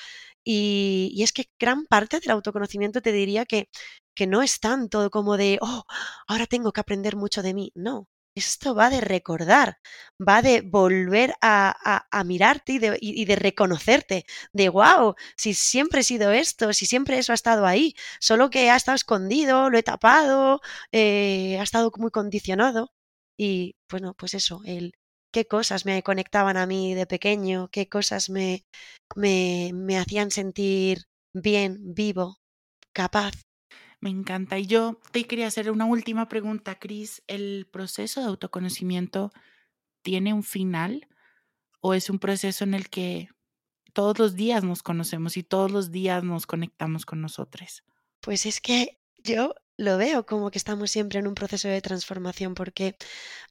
Y, 0.43 1.21
es 1.23 1.33
que 1.33 1.45
gran 1.59 1.85
parte 1.85 2.19
del 2.19 2.31
autoconocimiento 2.31 3.01
te 3.01 3.11
diría 3.11 3.45
que, 3.45 3.69
que 4.15 4.27
no 4.27 4.41
es 4.41 4.59
tanto 4.59 5.09
como 5.11 5.37
de, 5.37 5.59
oh, 5.61 5.83
ahora 6.27 6.47
tengo 6.47 6.71
que 6.73 6.81
aprender 6.81 7.15
mucho 7.15 7.41
de 7.43 7.53
mí. 7.53 7.71
No, 7.75 8.07
esto 8.35 8.75
va 8.75 8.89
de 8.89 9.01
recordar, 9.01 9.79
va 10.19 10.41
de 10.41 10.61
volver 10.61 11.33
a, 11.41 12.05
mirarte 12.25 12.73
y 12.73 12.79
de, 12.79 12.97
y 13.01 13.25
de, 13.25 13.35
reconocerte, 13.35 14.25
de 14.53 14.69
wow, 14.69 15.15
si 15.37 15.53
siempre 15.53 16.01
he 16.01 16.03
sido 16.03 16.31
esto, 16.31 16.73
si 16.73 16.85
siempre 16.85 17.17
eso 17.17 17.33
ha 17.33 17.35
estado 17.35 17.65
ahí, 17.65 17.95
solo 18.19 18.49
que 18.49 18.69
ha 18.69 18.75
estado 18.75 18.95
escondido, 18.95 19.69
lo 19.69 19.77
he 19.77 19.83
tapado, 19.83 20.61
eh, 20.91 21.57
ha 21.59 21.63
estado 21.63 21.91
muy 21.97 22.11
condicionado. 22.11 22.91
Y 23.37 23.75
bueno, 23.89 24.13
pues 24.15 24.33
eso, 24.33 24.61
el 24.65 24.93
qué 25.31 25.45
cosas 25.47 25.85
me 25.85 26.03
conectaban 26.03 26.57
a 26.57 26.65
mí 26.67 26.93
de 26.93 27.07
pequeño, 27.07 27.69
qué 27.71 27.89
cosas 27.89 28.29
me 28.29 28.65
hacían 29.97 30.31
sentir 30.31 31.05
bien, 31.33 31.93
vivo, 31.93 32.37
capaz. 32.93 33.33
Me 34.01 34.09
encanta. 34.09 34.57
Y 34.57 34.65
yo 34.65 34.99
te 35.11 35.25
quería 35.25 35.47
hacer 35.47 35.69
una 35.69 35.85
última 35.85 36.27
pregunta, 36.27 36.79
Cris. 36.79 37.21
¿El 37.27 37.67
proceso 37.71 38.19
de 38.19 38.27
autoconocimiento 38.27 39.31
tiene 40.01 40.33
un 40.33 40.43
final 40.43 41.07
o 41.81 41.93
es 41.93 42.09
un 42.09 42.17
proceso 42.17 42.63
en 42.63 42.73
el 42.73 42.89
que 42.89 43.29
todos 43.93 44.17
los 44.17 44.35
días 44.35 44.63
nos 44.63 44.81
conocemos 44.81 45.37
y 45.37 45.43
todos 45.43 45.71
los 45.71 45.91
días 45.91 46.23
nos 46.23 46.47
conectamos 46.47 47.05
con 47.05 47.21
nosotros? 47.21 47.83
Pues 48.21 48.47
es 48.47 48.59
que 48.59 48.99
yo 49.23 49.53
lo 49.77 49.97
veo 49.97 50.25
como 50.25 50.51
que 50.51 50.57
estamos 50.57 50.91
siempre 50.91 51.19
en 51.19 51.27
un 51.27 51.35
proceso 51.35 51.67
de 51.67 51.81
transformación 51.81 52.55
porque 52.55 52.95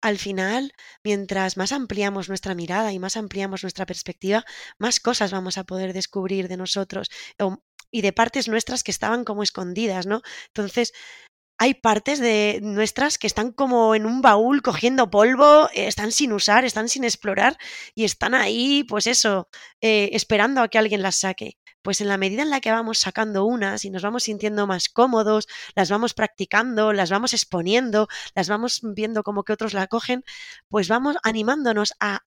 al 0.01 0.19
final, 0.19 0.73
mientras 1.05 1.57
más 1.57 1.73
ampliamos 1.73 2.29
nuestra 2.29 2.55
mirada 2.55 2.93
y 2.93 2.99
más 2.99 3.17
ampliamos 3.17 3.63
nuestra 3.63 3.87
perspectiva, 3.87 4.45
más 4.79 5.01
cosas 5.01 5.33
vamos 5.33 5.59
a 5.59 5.65
poder 5.65 5.93
descubrir 5.93 6.49
de 6.49 6.57
nosotros 6.57 7.09
y 7.91 8.03
de 8.03 8.13
partes 8.13 8.49
nuestras 8.49 8.83
que 8.85 8.91
estaban 8.91 9.25
como 9.25 9.43
escondidas, 9.43 10.07
¿no? 10.07 10.23
Entonces, 10.49 10.93
hay 11.63 11.75
partes 11.75 12.21
de 12.21 12.59
nuestras 12.63 13.19
que 13.19 13.27
están 13.27 13.53
como 13.53 13.95
en 13.95 14.07
un 14.07 14.23
baúl 14.23 14.63
cogiendo 14.63 15.11
polvo, 15.11 15.69
eh, 15.75 15.89
están 15.89 16.11
sin 16.11 16.33
usar, 16.33 16.65
están 16.65 16.89
sin 16.89 17.05
explorar 17.05 17.59
y 17.95 18.05
están 18.05 18.35
ahí, 18.35 18.83
pues 18.85 19.07
eso, 19.07 19.51
eh, 19.83 20.09
esperando 20.15 20.63
a 20.63 20.69
que 20.69 20.79
alguien 20.79 21.03
las 21.03 21.17
saque. 21.21 21.59
Pues 21.83 22.01
en 22.01 22.09
la 22.09 22.17
medida 22.17 22.41
en 22.43 22.49
la 22.49 22.61
que 22.63 22.71
vamos 22.71 22.99
sacando 22.99 23.45
unas 23.45 23.85
y 23.85 23.91
nos 23.91 24.03
vamos 24.03 24.23
sintiendo 24.23 24.67
más 24.67 24.89
cómodos, 24.89 25.49
las 25.75 25.91
vamos 25.91 26.15
practicando, 26.15 26.95
las 26.95 27.11
vamos 27.11 27.35
exponiendo, 27.35 28.09
las 28.35 28.49
vamos 28.49 28.81
viendo 28.83 29.23
como 29.23 29.45
que 29.45 29.53
otros 29.53 29.75
la 29.75 29.87
cogen, 29.87 30.25
pues 30.69 30.89
vamos 30.89 31.17
animándonos 31.23 31.93
a 32.01 32.21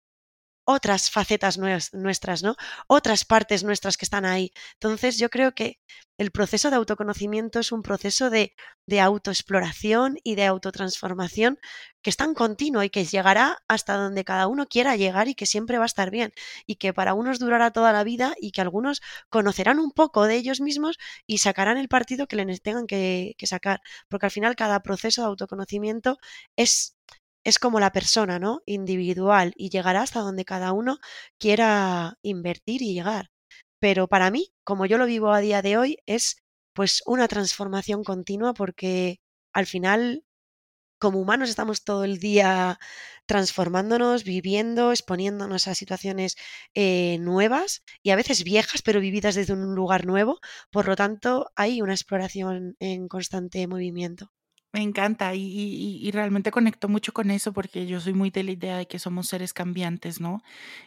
otras 0.65 1.11
facetas 1.11 1.57
nuestras, 1.57 2.43
¿no? 2.43 2.55
Otras 2.87 3.25
partes 3.25 3.63
nuestras 3.63 3.97
que 3.97 4.05
están 4.05 4.25
ahí. 4.25 4.53
Entonces 4.73 5.17
yo 5.17 5.29
creo 5.29 5.53
que 5.53 5.79
el 6.17 6.31
proceso 6.31 6.69
de 6.69 6.75
autoconocimiento 6.75 7.59
es 7.59 7.71
un 7.71 7.81
proceso 7.81 8.29
de, 8.29 8.55
de 8.85 9.01
autoexploración 9.01 10.17
y 10.23 10.35
de 10.35 10.45
autotransformación 10.45 11.59
que 12.01 12.09
es 12.09 12.17
tan 12.17 12.33
continuo 12.33 12.83
y 12.83 12.89
que 12.89 13.05
llegará 13.05 13.63
hasta 13.67 13.95
donde 13.95 14.23
cada 14.23 14.47
uno 14.47 14.67
quiera 14.67 14.95
llegar 14.95 15.27
y 15.27 15.35
que 15.35 15.45
siempre 15.45 15.77
va 15.77 15.85
a 15.85 15.87
estar 15.87 16.11
bien 16.11 16.33
y 16.65 16.75
que 16.75 16.93
para 16.93 17.13
unos 17.13 17.39
durará 17.39 17.71
toda 17.71 17.91
la 17.93 18.03
vida 18.03 18.35
y 18.39 18.51
que 18.51 18.61
algunos 18.61 19.01
conocerán 19.29 19.79
un 19.79 19.91
poco 19.91 20.25
de 20.25 20.35
ellos 20.35 20.61
mismos 20.61 20.97
y 21.25 21.39
sacarán 21.39 21.77
el 21.77 21.87
partido 21.87 22.27
que 22.27 22.35
les 22.35 22.61
tengan 22.61 22.87
que, 22.87 23.35
que 23.37 23.47
sacar. 23.47 23.81
Porque 24.07 24.27
al 24.27 24.31
final 24.31 24.55
cada 24.55 24.81
proceso 24.81 25.21
de 25.21 25.27
autoconocimiento 25.27 26.17
es 26.55 26.97
es 27.43 27.59
como 27.59 27.79
la 27.79 27.91
persona, 27.91 28.39
¿no? 28.39 28.61
Individual 28.65 29.53
y 29.57 29.69
llegará 29.69 30.01
hasta 30.01 30.21
donde 30.21 30.45
cada 30.45 30.71
uno 30.73 30.99
quiera 31.39 32.17
invertir 32.21 32.81
y 32.81 32.93
llegar. 32.93 33.31
Pero 33.79 34.07
para 34.07 34.31
mí, 34.31 34.53
como 34.63 34.85
yo 34.85 34.97
lo 34.97 35.05
vivo 35.05 35.31
a 35.31 35.41
día 35.41 35.61
de 35.61 35.77
hoy, 35.77 35.97
es 36.05 36.37
pues 36.73 37.01
una 37.05 37.27
transformación 37.27 38.03
continua 38.03 38.53
porque 38.53 39.19
al 39.53 39.67
final, 39.67 40.25
como 40.99 41.19
humanos, 41.19 41.49
estamos 41.49 41.83
todo 41.83 42.03
el 42.05 42.19
día 42.19 42.79
transformándonos, 43.27 44.23
viviendo, 44.23 44.91
exponiéndonos 44.91 45.67
a 45.67 45.75
situaciones 45.75 46.37
eh, 46.75 47.17
nuevas 47.19 47.83
y 48.03 48.11
a 48.11 48.15
veces 48.15 48.43
viejas, 48.43 48.81
pero 48.83 49.01
vividas 49.01 49.35
desde 49.35 49.53
un 49.53 49.75
lugar 49.75 50.05
nuevo. 50.05 50.39
Por 50.71 50.87
lo 50.87 50.95
tanto, 50.95 51.51
hay 51.55 51.81
una 51.81 51.93
exploración 51.93 52.75
en 52.79 53.07
constante 53.07 53.67
movimiento. 53.67 54.31
Me 54.73 54.81
encanta 54.81 55.35
y, 55.35 56.09
realmente 56.11 56.49
conecto 56.49 56.89
mucho 56.89 57.13
con 57.13 57.29
eso 57.29 57.53
porque 57.53 57.85
yo 57.85 57.99
soy 57.99 58.13
muy 58.15 58.31
de 58.31 58.41
la 58.41 58.51
idea 58.53 58.75
de 58.77 58.87
que 58.87 58.97
somos 58.97 59.27
seres 59.29 59.53
cambiantes, 59.53 60.19
¿no? 60.19 60.41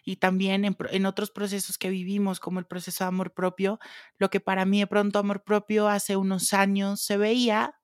Y 0.05 0.17
también 0.17 0.65
en, 0.65 0.77
en, 0.91 1.07
otros 1.07 1.31
procesos 1.31 1.79
que 1.79 1.89
vivimos, 1.89 2.41
como 2.41 2.59
el 2.59 2.67
proceso 2.67 3.05
de 3.05 3.09
amor 3.09 3.33
propio, 3.33 3.79
lo 4.19 4.29
que 4.29 4.41
para 4.41 4.65
mí 4.65 4.81
de 4.81 4.89
pronto 4.89 5.21
amor 5.21 5.45
propio 5.45 5.87
hace 5.89 6.17
unos 6.17 6.53
años 6.53 7.01
se 7.01 7.17
veía, 7.17 7.77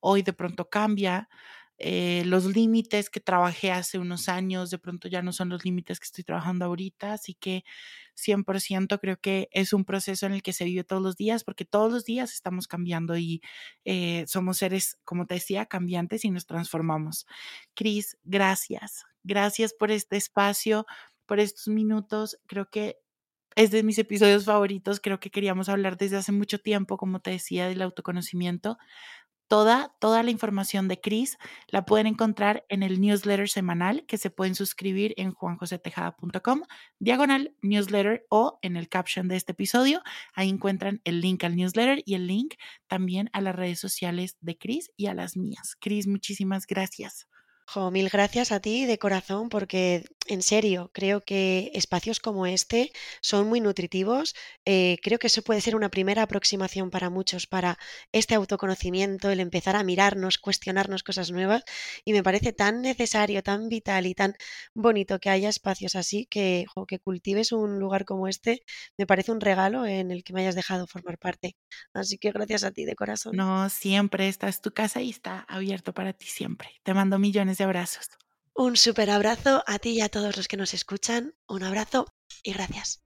hoy 0.00 0.20
de 0.22 0.34
pronto 0.34 0.68
cambia. 0.68 1.28
Eh, 1.78 2.22
los 2.26 2.44
límites 2.46 3.10
que 3.10 3.20
trabajé 3.20 3.70
hace 3.72 3.98
unos 3.98 4.28
años 4.28 4.70
de 4.70 4.78
pronto 4.78 5.08
ya 5.08 5.22
no 5.22 5.32
son 5.32 5.50
los 5.50 5.64
límites 5.64 6.00
que 6.00 6.04
estoy 6.04 6.24
trabajando 6.24 6.66
ahorita, 6.66 7.12
así 7.14 7.34
que 7.34 7.64
100% 8.16 8.98
creo 9.00 9.18
que 9.20 9.48
es 9.52 9.72
un 9.72 9.84
proceso 9.84 10.26
en 10.26 10.32
el 10.32 10.42
que 10.42 10.52
se 10.52 10.64
vive 10.64 10.84
todos 10.84 11.02
los 11.02 11.16
días 11.16 11.44
porque 11.44 11.64
todos 11.64 11.92
los 11.92 12.04
días 12.04 12.32
estamos 12.32 12.66
cambiando 12.68 13.16
y 13.16 13.42
eh, 13.84 14.24
somos 14.26 14.58
seres, 14.58 14.98
como 15.04 15.26
te 15.26 15.34
decía, 15.34 15.66
cambiantes 15.66 16.24
y 16.24 16.30
nos 16.30 16.46
transformamos. 16.46 17.26
Cris, 17.74 18.16
gracias. 18.24 19.04
Gracias 19.22 19.74
por 19.74 19.90
este 19.90 20.16
espacio, 20.16 20.86
por 21.26 21.40
estos 21.40 21.68
minutos. 21.68 22.38
Creo 22.46 22.70
que 22.70 22.98
es 23.56 23.70
de 23.70 23.82
mis 23.82 23.98
episodios 23.98 24.44
favoritos. 24.44 25.00
Creo 25.00 25.18
que 25.18 25.30
queríamos 25.30 25.68
hablar 25.68 25.96
desde 25.96 26.16
hace 26.16 26.32
mucho 26.32 26.60
tiempo, 26.60 26.96
como 26.98 27.20
te 27.20 27.30
decía, 27.32 27.68
del 27.68 27.82
autoconocimiento. 27.82 28.78
Toda, 29.48 29.94
toda 30.00 30.22
la 30.24 30.32
información 30.32 30.88
de 30.88 31.00
Cris 31.00 31.38
la 31.68 31.84
pueden 31.84 32.08
encontrar 32.08 32.64
en 32.68 32.82
el 32.82 33.00
newsletter 33.00 33.48
semanal 33.48 34.04
que 34.06 34.18
se 34.18 34.30
pueden 34.30 34.56
suscribir 34.56 35.14
en 35.16 35.32
juanjosetejada.com, 35.32 36.62
diagonal 36.98 37.54
newsletter 37.62 38.26
o 38.28 38.58
en 38.62 38.76
el 38.76 38.88
caption 38.88 39.28
de 39.28 39.36
este 39.36 39.52
episodio. 39.52 40.02
Ahí 40.34 40.48
encuentran 40.48 41.00
el 41.04 41.20
link 41.20 41.44
al 41.44 41.54
newsletter 41.54 42.02
y 42.04 42.14
el 42.14 42.26
link 42.26 42.54
también 42.88 43.30
a 43.32 43.40
las 43.40 43.54
redes 43.54 43.78
sociales 43.78 44.36
de 44.40 44.58
Cris 44.58 44.90
y 44.96 45.06
a 45.06 45.14
las 45.14 45.36
mías. 45.36 45.76
Cris, 45.78 46.08
muchísimas 46.08 46.66
gracias. 46.66 47.28
Jo, 47.68 47.90
mil 47.90 48.08
gracias 48.08 48.52
a 48.52 48.60
ti 48.60 48.86
de 48.86 48.98
corazón 48.98 49.48
porque 49.48 50.04
en 50.28 50.42
serio, 50.42 50.90
creo 50.92 51.20
que 51.22 51.70
espacios 51.74 52.20
como 52.20 52.46
este 52.46 52.92
son 53.20 53.48
muy 53.48 53.60
nutritivos. 53.60 54.34
Eh, 54.64 54.98
creo 55.02 55.18
que 55.18 55.28
eso 55.28 55.42
puede 55.42 55.60
ser 55.60 55.76
una 55.76 55.90
primera 55.90 56.22
aproximación 56.22 56.90
para 56.90 57.10
muchos 57.10 57.46
para 57.46 57.78
este 58.12 58.34
autoconocimiento, 58.34 59.30
el 59.30 59.40
empezar 59.40 59.76
a 59.76 59.84
mirarnos, 59.84 60.38
cuestionarnos 60.38 61.02
cosas 61.02 61.30
nuevas. 61.30 61.64
Y 62.04 62.12
me 62.12 62.22
parece 62.22 62.52
tan 62.52 62.82
necesario, 62.82 63.42
tan 63.42 63.68
vital 63.68 64.06
y 64.06 64.14
tan 64.14 64.34
bonito 64.74 65.18
que 65.20 65.30
haya 65.30 65.48
espacios 65.48 65.94
así 65.94 66.26
que, 66.26 66.64
que 66.88 66.98
cultives 66.98 67.52
un 67.52 67.78
lugar 67.78 68.04
como 68.04 68.28
este. 68.28 68.62
Me 68.98 69.06
parece 69.06 69.32
un 69.32 69.40
regalo 69.40 69.86
en 69.86 70.10
el 70.10 70.24
que 70.24 70.32
me 70.32 70.40
hayas 70.40 70.54
dejado 70.54 70.86
formar 70.86 71.18
parte. 71.18 71.56
Así 71.94 72.18
que 72.18 72.32
gracias 72.32 72.64
a 72.64 72.72
ti 72.72 72.84
de 72.84 72.96
corazón. 72.96 73.36
No, 73.36 73.68
siempre 73.68 74.28
esta 74.28 74.48
es 74.48 74.60
tu 74.60 74.72
casa 74.72 75.00
y 75.02 75.10
está 75.10 75.40
abierto 75.48 75.92
para 75.92 76.12
ti 76.12 76.26
siempre. 76.26 76.70
Te 76.82 76.94
mando 76.94 77.18
millones 77.18 77.55
de 77.58 77.64
abrazos. 77.64 78.08
Un 78.54 78.76
súper 78.76 79.10
abrazo 79.10 79.62
a 79.66 79.78
ti 79.78 79.90
y 79.90 80.00
a 80.00 80.08
todos 80.08 80.36
los 80.36 80.48
que 80.48 80.56
nos 80.56 80.74
escuchan. 80.74 81.34
Un 81.46 81.62
abrazo 81.62 82.06
y 82.42 82.52
gracias. 82.52 83.05